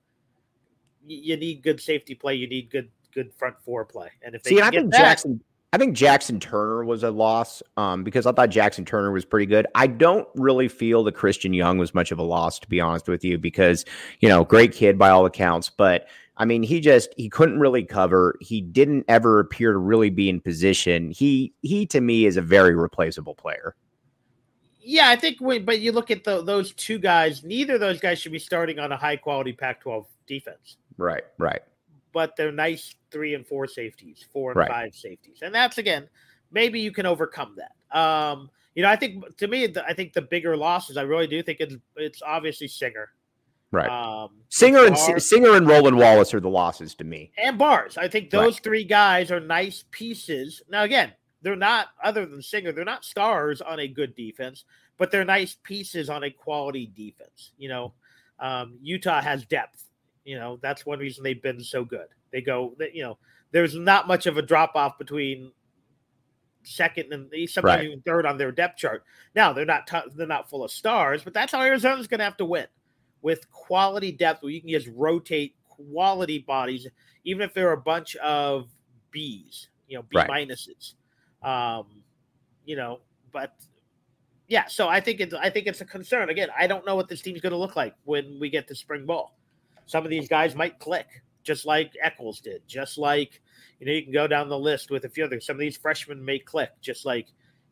You, 1.07 1.19
you 1.19 1.37
need 1.37 1.63
good 1.63 1.81
safety 1.81 2.15
play. 2.15 2.35
You 2.35 2.49
need 2.49 2.71
good 2.71 2.91
good 3.15 3.33
front 3.35 3.57
four 3.65 3.85
play. 3.85 4.11
And 4.23 4.35
if 4.35 4.43
they 4.43 4.51
see, 4.51 4.61
I 4.61 4.71
think 4.71 4.93
that, 4.93 5.19
Jaxen, 5.19 5.41
I 5.73 5.79
think 5.79 5.97
Jaxen 5.97 6.41
Turner 6.41 6.85
was 6.85 7.03
a 7.03 7.11
loss 7.11 7.63
um, 7.77 8.05
because 8.05 8.27
I 8.27 8.33
thought 8.33 8.51
Jaxen 8.51 8.87
Turner 8.87 9.11
was 9.11 9.25
pretty 9.25 9.47
good. 9.47 9.67
I 9.75 9.87
don't 9.87 10.29
really 10.35 10.69
feel 10.69 11.03
that 11.05 11.13
Christian 11.13 11.53
Young 11.53 11.79
was 11.79 11.95
much 11.95 12.13
of 12.13 12.19
a 12.19 12.23
loss, 12.23 12.59
to 12.61 12.69
be 12.69 12.81
honest 12.81 13.09
with 13.09 13.25
you, 13.25 13.39
because 13.39 13.85
you 14.21 14.29
know, 14.29 14.45
great 14.45 14.73
kid 14.73 14.99
by 14.99 15.11
all 15.11 15.27
accounts, 15.27 15.71
but 15.71 16.07
I 16.39 16.45
mean, 16.45 16.63
he 16.63 16.81
just 16.81 17.11
he 17.17 17.29
couldn't 17.29 17.59
really 17.59 17.85
cover. 17.85 18.37
He 18.41 18.61
didn't 18.61 19.05
ever 19.09 19.41
appear 19.41 19.73
to 19.73 19.79
really 19.79 20.11
be 20.11 20.29
in 20.29 20.41
position. 20.41 21.11
He 21.11 21.53
he 21.63 21.87
to 21.87 22.01
me 22.01 22.27
is 22.27 22.37
a 22.37 22.43
very 22.43 22.75
replaceable 22.75 23.35
player. 23.35 23.75
Yeah, 24.81 25.09
I 25.09 25.17
think 25.17 25.41
when 25.41 25.65
but 25.65 25.81
you 25.81 25.93
look 25.93 26.11
at 26.11 26.25
the, 26.25 26.43
those 26.43 26.73
two 26.75 26.99
guys, 26.99 27.43
neither 27.43 27.75
of 27.75 27.81
those 27.81 28.01
guys 28.01 28.21
should 28.21 28.33
be 28.33 28.39
starting 28.39 28.79
on 28.79 28.93
a 28.93 28.97
high 28.97 29.17
quality 29.17 29.53
Pac-12 29.53 30.07
defense. 30.29 30.77
Right, 30.97 31.25
right. 31.39 31.61
But 32.13 32.37
they're 32.37 32.53
nice 32.53 32.95
three 33.11 33.35
and 33.35 33.45
four 33.45 33.67
safeties, 33.67 34.25
four 34.33 34.53
and 34.53 34.59
right. 34.59 34.71
five 34.71 34.95
safeties, 34.95 35.39
and 35.43 35.55
that's 35.55 35.79
again 35.79 36.09
maybe 36.51 36.81
you 36.81 36.93
can 36.93 37.07
overcome 37.07 37.57
that. 37.57 37.99
Um, 37.99 38.51
you 38.75 38.83
know, 38.83 38.91
I 38.91 38.97
think 38.97 39.37
to 39.39 39.49
me, 39.49 39.73
I 39.87 39.95
think 39.95 40.13
the 40.13 40.23
bigger 40.23 40.57
losses, 40.57 40.97
I 40.97 41.03
really 41.03 41.27
do 41.27 41.43
think 41.43 41.61
it's 41.61 41.77
it's 41.97 42.23
obviously 42.23 42.69
Singer. 42.69 43.11
Right. 43.73 43.91
Um, 43.91 44.31
Singer 44.49 44.87
and 44.87 44.97
Singer 44.97 45.57
and 45.57 45.67
Roland 45.67 45.99
Wallace 45.99 46.33
are 46.33 46.41
the 46.41 46.49
losses 46.49 46.95
to 46.97 47.05
me. 47.05 47.33
And 47.37 47.59
Barrs, 47.59 47.99
I 47.99 48.09
think 48.09 48.31
those 48.31 48.55
right. 48.55 48.63
three 48.63 48.85
guys 48.85 49.31
are 49.31 49.41
nice 49.41 49.85
pieces. 49.91 50.63
Now 50.69 50.85
again, 50.85 51.13
they're 51.43 51.57
not 51.57 51.89
other 52.03 52.27
than 52.27 52.43
Singer, 52.43 52.73
they're 52.73 52.85
not 52.85 53.05
stars 53.05 53.61
on 53.61 53.81
a 53.81 53.89
good 53.89 54.15
defense, 54.15 54.65
but 54.99 55.11
they're 55.11 55.25
nice 55.25 55.57
pieces 55.63 56.09
on 56.09 56.25
a 56.25 56.31
quality 56.31 56.91
defense. 56.95 57.53
You 57.59 57.69
know, 57.69 57.93
um, 58.39 58.79
Utah 58.83 59.21
has 59.21 59.45
depth. 59.45 59.85
You 60.25 60.39
know, 60.39 60.59
that's 60.63 60.87
one 60.87 60.99
reason 60.99 61.23
they've 61.23 61.43
been 61.43 61.63
so 61.63 61.85
good. 61.85 62.07
They 62.33 62.41
go, 62.41 62.75
you 62.93 63.03
know, 63.03 63.19
there's 63.53 63.75
not 63.75 64.09
much 64.09 64.27
of 64.27 64.37
a 64.37 64.43
drop 64.43 64.75
off 64.75 64.99
between 64.99 65.53
second 66.63 67.13
and 67.13 67.31
sometimes 67.49 67.65
right. 67.65 67.85
even 67.85 68.01
third 68.01 68.27
on 68.27 68.39
their 68.39 68.53
depth 68.53 68.79
chart. 68.79 69.05
Now 69.35 69.53
they're 69.53 69.65
not 69.65 69.87
t- 69.87 69.99
they're 70.15 70.27
not 70.27 70.49
full 70.49 70.65
of 70.65 70.71
stars, 70.71 71.25
but 71.25 71.35
that's 71.35 71.53
how 71.53 71.61
Arizona's 71.61 72.07
going 72.07 72.19
to 72.19 72.25
have 72.25 72.37
to 72.39 72.45
win 72.45 72.67
with 73.27 73.51
quality 73.51 74.13
depth 74.13 74.41
where 74.45 74.53
you 74.53 74.61
can 74.61 74.71
just 74.71 74.87
rotate 74.95 75.57
quality 75.69 76.39
bodies, 76.39 76.87
even 77.25 77.43
if 77.43 77.53
they're 77.53 77.73
a 77.73 77.77
bunch 77.77 78.15
of 78.17 78.69
Bs, 79.13 79.67
you 79.89 79.97
know, 79.97 80.03
B 80.03 80.17
right. 80.17 80.31
minuses. 80.31 80.95
Um, 81.43 82.05
you 82.65 82.77
know, 82.77 83.01
but 83.33 83.53
yeah, 84.47 84.67
so 84.69 84.87
I 84.87 85.01
think 85.01 85.19
it's 85.19 85.35
I 85.35 85.51
think 85.51 85.67
it's 85.67 85.81
a 85.81 85.85
concern. 85.85 86.31
Again, 86.31 86.51
I 86.57 86.69
don't 86.69 86.87
know 86.87 86.95
what 86.95 87.09
this 87.09 87.21
team's 87.21 87.41
going 87.41 87.51
to 87.51 87.59
look 87.59 87.75
like 87.75 87.97
when 88.05 88.39
we 88.39 88.49
get 88.49 88.69
to 88.69 88.77
spring 88.77 89.07
ball. 89.07 89.37
Some 89.87 90.05
of 90.05 90.11
these 90.11 90.29
guys 90.29 90.55
might 90.55 90.79
click, 90.79 91.09
just 91.43 91.67
like 91.67 91.95
Echols 92.01 92.39
did, 92.39 92.63
just 92.69 92.97
like 92.97 93.43
you 93.81 93.87
know, 93.87 93.93
you 93.93 94.05
can 94.05 94.13
go 94.13 94.29
down 94.29 94.49
the 94.49 94.57
list 94.57 94.93
with 94.93 95.05
a 95.05 95.09
few 95.09 95.25
others. 95.25 95.47
Some 95.47 95.57
of 95.57 95.61
these 95.61 95.77
freshmen 95.77 96.25
may 96.25 96.39
click, 96.39 96.71
just 96.81 97.05
like 97.05 97.27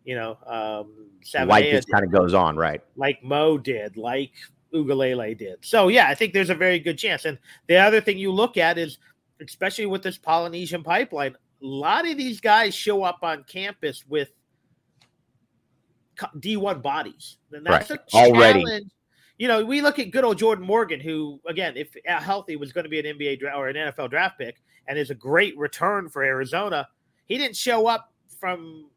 you 0.04 0.16
know, 0.16 0.36
um, 0.48 1.10
like 1.46 1.66
this 1.66 1.84
kind 1.84 2.02
of 2.02 2.10
goes 2.10 2.34
on, 2.34 2.56
right? 2.56 2.82
Like 2.96 3.22
Mo 3.22 3.56
did, 3.56 3.96
like 3.96 4.32
Uiagalelei 4.74 5.36
did. 5.36 5.58
So 5.62 5.88
yeah, 5.88 6.08
I 6.08 6.14
think 6.14 6.32
there's 6.32 6.50
a 6.50 6.54
very 6.54 6.78
good 6.78 6.98
chance. 6.98 7.24
And 7.24 7.38
the 7.66 7.76
other 7.76 8.00
thing 8.00 8.18
you 8.18 8.32
look 8.32 8.56
at 8.56 8.78
is, 8.78 8.98
especially 9.40 9.86
with 9.86 10.02
this 10.02 10.18
Polynesian 10.18 10.82
pipeline, 10.82 11.34
a 11.34 11.66
lot 11.66 12.08
of 12.08 12.16
these 12.16 12.40
guys 12.40 12.74
show 12.74 13.02
up 13.02 13.18
on 13.22 13.44
campus 13.44 14.04
with 14.08 14.30
D1 16.36 16.82
bodies. 16.82 17.38
And 17.52 17.64
that's 17.64 17.90
right. 17.90 18.00
a 18.12 18.16
already. 18.16 18.64
You 19.36 19.48
know, 19.48 19.64
we 19.64 19.80
look 19.80 19.98
at 19.98 20.12
good 20.12 20.22
old 20.22 20.38
Jordan 20.38 20.64
Morgan, 20.64 21.00
who 21.00 21.40
again, 21.46 21.76
if 21.76 21.96
healthy, 22.06 22.54
was 22.54 22.72
going 22.72 22.84
to 22.84 22.88
be 22.88 23.00
an 23.00 23.18
NBA 23.18 23.40
dra- 23.40 23.56
or 23.56 23.68
an 23.68 23.74
NFL 23.74 24.10
draft 24.10 24.38
pick, 24.38 24.62
and 24.86 24.96
is 24.96 25.10
a 25.10 25.14
great 25.14 25.58
return 25.58 26.08
for 26.08 26.22
Arizona. 26.22 26.86
He 27.26 27.36
didn't 27.36 27.56
show 27.56 27.88
up 27.88 28.12
from 28.38 28.90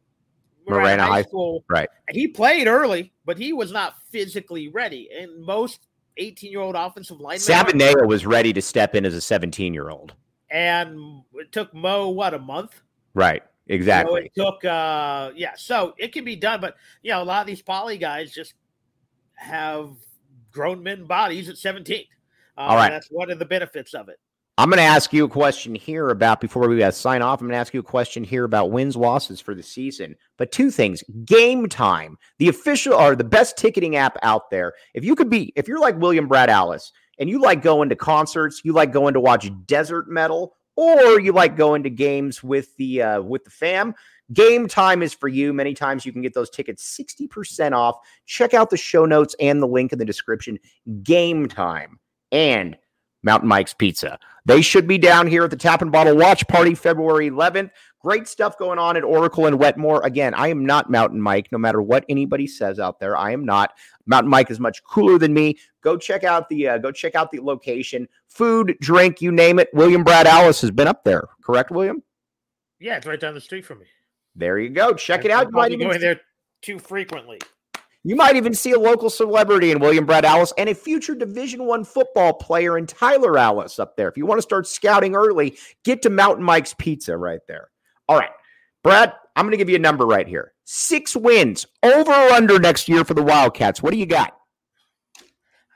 Marana 0.67 1.03
High, 1.03 1.09
High 1.09 1.21
School. 1.23 1.63
Right. 1.69 1.89
He 2.09 2.27
played 2.27 2.67
early, 2.67 3.13
but 3.25 3.37
he 3.37 3.53
was 3.53 3.71
not 3.71 3.95
physically 4.11 4.67
ready. 4.67 5.09
And 5.17 5.43
most 5.43 5.87
18 6.17 6.51
year 6.51 6.61
old 6.61 6.75
offensive 6.75 7.19
linemen. 7.19 7.39
Sabaneo 7.41 8.07
was 8.07 8.25
ready 8.25 8.53
to 8.53 8.61
step 8.61 8.95
in 8.95 9.05
as 9.05 9.13
a 9.13 9.21
17 9.21 9.73
year 9.73 9.89
old. 9.89 10.13
And 10.49 11.23
it 11.35 11.51
took 11.51 11.73
Mo, 11.73 12.09
what, 12.09 12.33
a 12.33 12.39
month? 12.39 12.81
Right. 13.13 13.43
Exactly. 13.67 14.31
So 14.35 14.43
it 14.43 14.45
took, 14.45 14.65
uh, 14.65 15.31
yeah. 15.35 15.53
So 15.57 15.93
it 15.97 16.13
can 16.13 16.23
be 16.23 16.35
done. 16.35 16.61
But, 16.61 16.75
you 17.01 17.11
know, 17.11 17.21
a 17.21 17.25
lot 17.25 17.41
of 17.41 17.47
these 17.47 17.61
poly 17.61 17.97
guys 17.97 18.31
just 18.31 18.53
have 19.35 19.89
grown 20.51 20.81
men 20.83 21.05
bodies 21.05 21.49
at 21.49 21.57
17. 21.57 22.05
Uh, 22.57 22.61
All 22.61 22.75
right. 22.75 22.89
That's 22.89 23.09
one 23.09 23.29
of 23.29 23.39
the 23.39 23.45
benefits 23.45 23.93
of 23.93 24.09
it. 24.09 24.19
I'm 24.59 24.69
going 24.69 24.77
to 24.77 24.83
ask 24.83 25.13
you 25.13 25.25
a 25.25 25.29
question 25.29 25.75
here 25.75 26.09
about 26.09 26.41
before 26.41 26.67
we 26.67 26.81
uh, 26.81 26.89
sign 26.89 27.21
off. 27.21 27.41
I'm 27.41 27.47
going 27.47 27.53
to 27.53 27.59
ask 27.59 27.75
you 27.75 27.79
a 27.79 27.83
question 27.83 28.23
here 28.23 28.43
about 28.43 28.71
wins 28.71 28.95
losses 28.95 29.39
for 29.39 29.53
the 29.53 29.61
season. 29.61 30.15
But 30.37 30.51
two 30.51 30.71
things: 30.71 31.03
Game 31.25 31.69
Time, 31.69 32.17
the 32.39 32.49
official 32.49 32.93
or 32.93 33.15
the 33.15 33.23
best 33.23 33.57
ticketing 33.57 33.95
app 33.95 34.17
out 34.23 34.49
there. 34.49 34.73
If 34.93 35.03
you 35.05 35.15
could 35.15 35.29
be, 35.29 35.53
if 35.55 35.67
you're 35.67 35.79
like 35.79 35.97
William 35.99 36.27
Brad 36.27 36.49
Alice, 36.49 36.91
and 37.19 37.29
you 37.29 37.39
like 37.39 37.61
going 37.61 37.89
to 37.89 37.95
concerts, 37.95 38.61
you 38.63 38.73
like 38.73 38.91
going 38.91 39.13
to 39.13 39.19
watch 39.19 39.49
desert 39.67 40.09
metal, 40.09 40.55
or 40.75 41.19
you 41.19 41.33
like 41.33 41.55
going 41.55 41.83
to 41.83 41.89
games 41.89 42.41
with 42.41 42.75
the 42.77 43.03
uh, 43.03 43.21
with 43.21 43.43
the 43.43 43.51
fam, 43.51 43.93
Game 44.33 44.67
time 44.67 45.01
is 45.01 45.13
for 45.13 45.29
you. 45.29 45.53
Many 45.53 45.73
times 45.73 46.05
you 46.05 46.11
can 46.11 46.21
get 46.21 46.33
those 46.33 46.49
tickets 46.49 46.99
60% 46.99 47.71
off. 47.71 47.97
Check 48.25 48.53
out 48.53 48.69
the 48.69 48.77
show 48.77 49.05
notes 49.05 49.35
and 49.39 49.61
the 49.61 49.67
link 49.67 49.93
in 49.93 49.99
the 49.99 50.05
description. 50.05 50.59
Game 51.03 51.47
time 51.47 51.99
and 52.31 52.77
Mountain 53.23 53.47
Mike's 53.47 53.73
Pizza. 53.73 54.19
They 54.47 54.61
should 54.61 54.87
be 54.87 54.97
down 54.97 55.27
here 55.27 55.43
at 55.43 55.49
the 55.49 55.57
Tap 55.57 55.81
and 55.81 55.91
Bottle 55.91 56.15
Watch 56.15 56.47
Party 56.47 56.73
February 56.73 57.29
11th. 57.29 57.69
Great 58.01 58.29
stuff 58.29 58.57
going 58.57 58.79
on 58.79 58.95
at 58.95 59.03
Oracle 59.03 59.45
and 59.45 59.59
Wetmore. 59.59 60.05
Again, 60.05 60.33
I 60.33 60.47
am 60.47 60.65
not 60.65 60.89
Mountain 60.89 61.21
Mike, 61.21 61.51
no 61.51 61.57
matter 61.57 61.81
what 61.81 62.05
anybody 62.07 62.47
says 62.47 62.79
out 62.79 62.97
there. 62.97 63.17
I 63.17 63.31
am 63.31 63.43
not. 63.43 63.73
Mountain 64.05 64.29
Mike 64.29 64.49
is 64.49 64.57
much 64.57 64.81
cooler 64.85 65.17
than 65.17 65.33
me. 65.33 65.57
Go 65.81 65.97
check 65.97 66.23
out 66.23 66.47
the 66.47 66.65
uh, 66.65 66.77
go 66.77 66.93
check 66.93 67.13
out 67.13 67.29
the 67.29 67.41
location. 67.41 68.07
Food, 68.29 68.77
drink, 68.79 69.21
you 69.21 69.33
name 69.33 69.59
it. 69.59 69.67
William 69.73 70.05
Brad 70.05 70.25
Alice 70.25 70.61
has 70.61 70.71
been 70.71 70.87
up 70.87 71.03
there. 71.03 71.27
Correct, 71.43 71.69
William? 71.69 72.01
Yeah, 72.79 72.95
it's 72.95 73.05
right 73.05 73.19
down 73.19 73.33
the 73.33 73.41
street 73.41 73.65
from 73.65 73.79
me. 73.79 73.87
There 74.33 74.57
you 74.57 74.69
go. 74.69 74.93
Check 74.93 75.25
it 75.25 75.31
out. 75.31 75.47
You 75.47 75.51
might 75.51 75.73
even 75.73 75.89
going 75.89 75.99
there 75.99 76.21
too 76.61 76.79
frequently. 76.79 77.39
You 78.07 78.15
might 78.15 78.37
even 78.37 78.53
see 78.53 78.71
a 78.71 78.79
local 78.79 79.09
celebrity 79.09 79.69
in 79.69 79.79
William 79.79 80.05
Brad 80.05 80.23
Alice 80.23 80.53
and 80.57 80.69
a 80.69 80.73
future 80.73 81.13
Division 81.13 81.65
One 81.65 81.83
football 81.83 82.31
player 82.31 82.77
in 82.77 82.87
Tyler 82.87 83.37
Alice 83.37 83.79
up 83.79 83.97
there. 83.97 84.07
If 84.07 84.15
you 84.15 84.25
want 84.25 84.37
to 84.37 84.43
start 84.43 84.65
scouting 84.65 85.13
early, 85.13 85.57
get 85.83 86.01
to 86.03 86.09
Mountain 86.09 86.45
Mike's 86.45 86.73
Pizza 86.73 87.17
right 87.17 87.41
there. 87.49 87.67
All 88.07 88.17
right, 88.17 88.29
Brad, 88.81 89.11
I'm 89.35 89.43
going 89.43 89.51
to 89.51 89.57
give 89.57 89.69
you 89.69 89.75
a 89.75 89.79
number 89.79 90.05
right 90.05 90.25
here. 90.25 90.53
Six 90.63 91.17
wins 91.17 91.67
over 91.83 92.13
or 92.13 92.31
under 92.31 92.57
next 92.59 92.87
year 92.87 93.03
for 93.03 93.13
the 93.13 93.21
Wildcats. 93.21 93.83
What 93.83 93.91
do 93.91 93.99
you 93.99 94.05
got? 94.05 94.37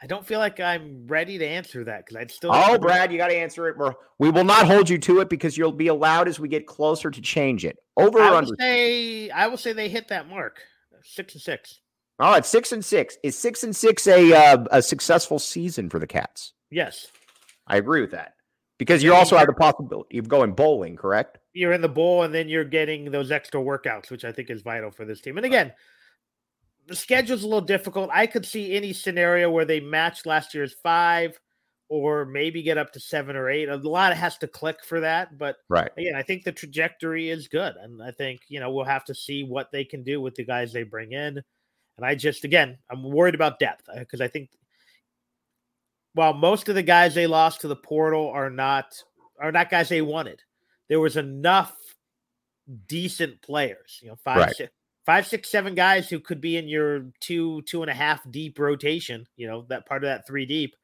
I 0.02 0.08
don't 0.08 0.26
feel 0.26 0.39
like 0.39 0.62
I'm 0.62 1.08
ready 1.08 1.38
to 1.38 1.46
answer 1.46 1.84
that 1.84 2.06
because 2.06 2.15
I'd 2.15 2.32
still. 2.32 2.52
Oh, 2.54 2.78
Brad, 2.78 3.12
you 3.12 3.17
got 3.17 3.28
to 3.28 3.36
answer 3.36 3.67
it. 3.67 3.78
We're, 3.78 3.91
we 4.20 4.30
will 4.30 4.46
not 4.46 4.65
hold 4.65 4.89
you 4.89 4.98
to 5.00 5.20
it 5.20 5.28
because 5.28 5.58
you'll 5.58 5.74
be 5.74 5.88
allowed 5.89 6.30
as 6.30 6.39
we 6.39 6.48
get 6.48 6.65
closer 6.65 7.12
to 7.12 7.22
change 7.22 7.65
it. 7.65 7.78
Over 7.98 8.22
I 8.22 8.30
or 8.30 8.36
under? 8.36 8.56
Say, 8.58 9.30
I 9.32 9.48
will 9.48 9.58
say 9.58 9.74
they 9.74 9.89
hit 9.89 10.08
that 10.08 10.30
mark. 10.30 10.62
Six 11.04 11.34
and 11.34 11.41
six. 11.41 11.82
All 12.21 12.31
right, 12.31 12.45
six 12.45 12.71
and 12.71 12.86
six. 12.86 13.17
Is 13.23 13.36
six 13.36 13.63
and 13.63 13.75
six 13.75 14.05
a 14.05 14.31
uh, 14.31 14.65
a 14.71 14.81
successful 14.81 15.39
season 15.39 15.89
for 15.89 15.97
the 15.97 16.05
Cats? 16.05 16.53
Yes, 16.69 17.07
I 17.65 17.77
agree 17.77 17.99
with 17.99 18.12
that 18.12 18.36
because 18.77 19.01
you 19.01 19.13
also 19.13 19.38
have 19.38 19.47
the 19.47 19.53
possibility 19.53 20.19
of 20.19 20.29
going 20.29 20.53
bowling. 20.53 20.95
Correct? 20.95 21.39
You're 21.53 21.73
in 21.73 21.81
the 21.81 21.89
bowl, 21.89 22.21
and 22.21 22.34
then 22.34 22.47
you're 22.47 22.63
getting 22.63 23.10
those 23.10 23.31
extra 23.31 23.60
workouts, 23.60 24.12
which 24.12 24.23
I 24.23 24.31
think 24.31 24.51
is 24.51 24.62
vital 24.62 24.91
for 24.91 25.03
this 25.03 25.19
team. 25.19 25.38
And 25.38 25.47
again, 25.47 25.73
the 26.88 26.95
schedule's 26.95 27.41
a 27.41 27.47
little 27.47 27.60
difficult. 27.60 28.12
I 28.13 28.27
could 28.27 28.45
see 28.45 28.75
any 28.75 28.93
scenario 28.93 29.49
where 29.49 29.65
they 29.65 29.79
match 29.79 30.25
last 30.27 30.53
year's 30.53 30.75
five 30.84 31.39
or 31.89 32.25
maybe 32.25 32.62
get 32.62 32.77
up 32.77 32.93
to 32.93 32.99
seven 32.99 33.36
or 33.36 33.49
eight. 33.49 33.67
A 33.67 33.75
lot 33.77 34.15
has 34.15 34.38
to 34.38 34.47
click 34.47 34.86
for 34.86 34.99
that. 35.01 35.38
But 35.38 35.57
right. 35.69 35.89
again, 35.97 36.15
I 36.15 36.21
think 36.21 36.43
the 36.43 36.51
trajectory 36.51 37.29
is 37.29 37.47
good. 37.47 37.73
And 37.81 38.01
I 38.01 38.12
think, 38.12 38.41
you 38.47 38.60
know, 38.60 38.71
we'll 38.71 38.86
have 38.86 39.03
to 39.05 39.15
see 39.15 39.43
what 39.43 39.71
they 39.71 39.84
can 39.84 40.03
do 40.03 40.21
with 40.21 40.36
the 40.36 40.45
guys 40.45 40.71
they 40.71 40.84
bring 40.84 41.12
in. 41.12 41.41
And 41.97 42.06
I 42.06 42.15
just, 42.15 42.43
again, 42.43 42.77
I'm 42.89 43.04
worried 43.04 43.36
about 43.36 43.60
depth 43.60 43.86
because 43.95 44.21
uh, 44.21 44.25
I 44.25 44.27
think 44.27 44.49
while 46.13 46.34
most 46.34 46.69
of 46.69 46.75
the 46.75 46.84
guys 46.84 47.15
they 47.15 47.27
lost 47.27 47.62
to 47.62 47.67
the 47.67 47.75
portal 47.75 48.30
are 48.30 48.49
not 48.49 48.93
are 49.39 49.51
not 49.51 49.69
guys 49.69 49.89
they 49.89 50.01
wanted, 50.01 50.41
there 50.89 50.99
was 50.99 51.17
enough 51.17 51.75
decent 52.88 53.41
players, 53.41 53.99
you 54.01 54.10
know, 54.10 54.15
five, 54.23 54.38
right. 54.38 54.56
six, 54.56 54.71
five, 55.06 55.27
six, 55.27 55.49
seven 55.49 55.75
guys 55.75 56.10
who 56.10 56.19
could 56.19 56.41
be 56.41 56.58
in 56.58 56.67
your 56.67 57.08
two, 57.19 57.62
two 57.63 57.82
and 57.82 57.89
a 57.89 57.93
half 57.93 58.19
deep 58.30 58.60
rotation. 58.60 59.25
You 59.36 59.47
know 59.47 59.65
that 59.69 59.86
part 59.86 60.04
of 60.04 60.10
that 60.10 60.27
three 60.27 60.45
deep. 60.45 60.75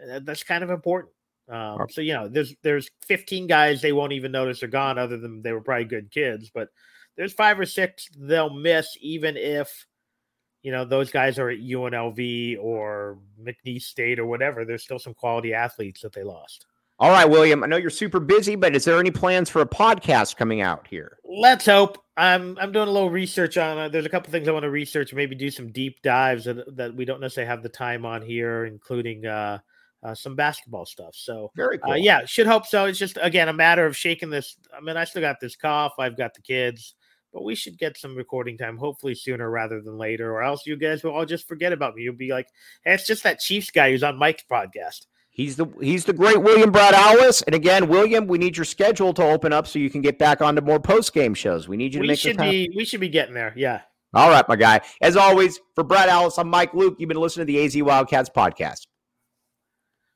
Uh, 0.00 0.20
that's 0.22 0.42
kind 0.42 0.62
of 0.62 0.70
important. 0.70 1.12
Um, 1.48 1.86
so 1.90 2.00
you 2.00 2.12
know, 2.12 2.28
there's 2.28 2.54
there's 2.62 2.90
15 3.06 3.46
guys 3.46 3.80
they 3.80 3.92
won't 3.92 4.12
even 4.12 4.32
notice 4.32 4.62
are 4.62 4.68
gone, 4.68 4.98
other 4.98 5.16
than 5.16 5.42
they 5.42 5.52
were 5.52 5.60
probably 5.60 5.84
good 5.84 6.10
kids. 6.10 6.50
But 6.52 6.68
there's 7.16 7.32
five 7.32 7.58
or 7.58 7.66
six 7.66 8.08
they'll 8.18 8.50
miss, 8.50 8.88
even 9.00 9.36
if 9.36 9.86
you 10.66 10.72
know 10.72 10.84
those 10.84 11.12
guys 11.12 11.38
are 11.38 11.48
at 11.48 11.60
UNLV 11.60 12.58
or 12.60 13.18
McNeese 13.40 13.82
State 13.82 14.18
or 14.18 14.26
whatever. 14.26 14.64
There's 14.64 14.82
still 14.82 14.98
some 14.98 15.14
quality 15.14 15.54
athletes 15.54 16.00
that 16.00 16.12
they 16.12 16.24
lost. 16.24 16.66
All 16.98 17.10
right, 17.10 17.24
William. 17.24 17.62
I 17.62 17.68
know 17.68 17.76
you're 17.76 17.88
super 17.88 18.18
busy, 18.18 18.56
but 18.56 18.74
is 18.74 18.84
there 18.84 18.98
any 18.98 19.12
plans 19.12 19.48
for 19.48 19.62
a 19.62 19.66
podcast 19.66 20.34
coming 20.34 20.62
out 20.62 20.84
here? 20.88 21.18
Let's 21.24 21.66
hope. 21.66 22.02
I'm 22.16 22.58
I'm 22.58 22.72
doing 22.72 22.88
a 22.88 22.90
little 22.90 23.10
research 23.10 23.56
on. 23.56 23.78
Uh, 23.78 23.88
there's 23.88 24.06
a 24.06 24.08
couple 24.08 24.32
things 24.32 24.48
I 24.48 24.50
want 24.50 24.64
to 24.64 24.70
research. 24.70 25.14
Maybe 25.14 25.36
do 25.36 25.52
some 25.52 25.70
deep 25.70 26.02
dives 26.02 26.46
that, 26.46 26.76
that 26.76 26.96
we 26.96 27.04
don't 27.04 27.20
necessarily 27.20 27.48
have 27.48 27.62
the 27.62 27.68
time 27.68 28.04
on 28.04 28.20
here, 28.20 28.64
including 28.64 29.24
uh, 29.24 29.58
uh, 30.02 30.16
some 30.16 30.34
basketball 30.34 30.84
stuff. 30.84 31.14
So 31.14 31.52
very 31.54 31.80
uh, 31.82 31.86
cool. 31.86 31.96
yeah, 31.96 32.24
should 32.24 32.48
hope 32.48 32.66
so. 32.66 32.86
It's 32.86 32.98
just 32.98 33.18
again 33.22 33.48
a 33.48 33.52
matter 33.52 33.86
of 33.86 33.96
shaking 33.96 34.30
this. 34.30 34.56
I 34.76 34.80
mean, 34.80 34.96
I 34.96 35.04
still 35.04 35.22
got 35.22 35.38
this 35.40 35.54
cough. 35.54 35.92
I've 36.00 36.16
got 36.16 36.34
the 36.34 36.42
kids, 36.42 36.96
but 37.36 37.44
we 37.44 37.54
should 37.54 37.76
get 37.76 37.98
some 37.98 38.16
recording 38.16 38.56
time 38.56 38.78
hopefully 38.78 39.14
sooner 39.14 39.50
rather 39.50 39.82
than 39.82 39.98
later, 39.98 40.32
or 40.32 40.42
else 40.42 40.64
you 40.64 40.74
guys 40.74 41.04
will 41.04 41.10
all 41.10 41.26
just 41.26 41.46
forget 41.46 41.70
about 41.70 41.94
me. 41.94 42.02
You'll 42.02 42.16
be 42.16 42.30
like, 42.30 42.48
hey, 42.82 42.94
it's 42.94 43.06
just 43.06 43.24
that 43.24 43.40
Chiefs 43.40 43.70
guy 43.70 43.90
who's 43.90 44.02
on 44.02 44.16
Mike's 44.16 44.44
podcast. 44.50 45.04
He's 45.28 45.54
the 45.56 45.66
he's 45.82 46.06
the 46.06 46.14
great 46.14 46.40
William 46.42 46.72
Brad 46.72 46.94
Alice. 46.94 47.42
And 47.42 47.54
again, 47.54 47.88
William, 47.88 48.26
we 48.26 48.38
need 48.38 48.56
your 48.56 48.64
schedule 48.64 49.12
to 49.12 49.22
open 49.22 49.52
up 49.52 49.66
so 49.66 49.78
you 49.78 49.90
can 49.90 50.00
get 50.00 50.18
back 50.18 50.40
onto 50.40 50.62
more 50.62 50.80
post 50.80 51.12
game 51.12 51.34
shows. 51.34 51.68
We 51.68 51.76
need 51.76 51.92
you 51.92 52.00
to 52.00 52.04
we 52.04 52.06
make 52.06 52.18
should 52.18 52.38
be 52.38 52.72
we 52.74 52.86
should 52.86 53.00
be 53.00 53.10
getting 53.10 53.34
there. 53.34 53.52
Yeah. 53.54 53.82
All 54.14 54.30
right, 54.30 54.48
my 54.48 54.56
guy. 54.56 54.80
As 55.02 55.14
always, 55.14 55.60
for 55.74 55.84
Brad 55.84 56.08
Alice, 56.08 56.38
I'm 56.38 56.48
Mike 56.48 56.72
Luke. 56.72 56.96
You've 56.98 57.08
been 57.08 57.20
listening 57.20 57.46
to 57.46 57.52
the 57.52 57.62
AZ 57.62 57.76
Wildcats 57.76 58.30
podcast. 58.34 58.86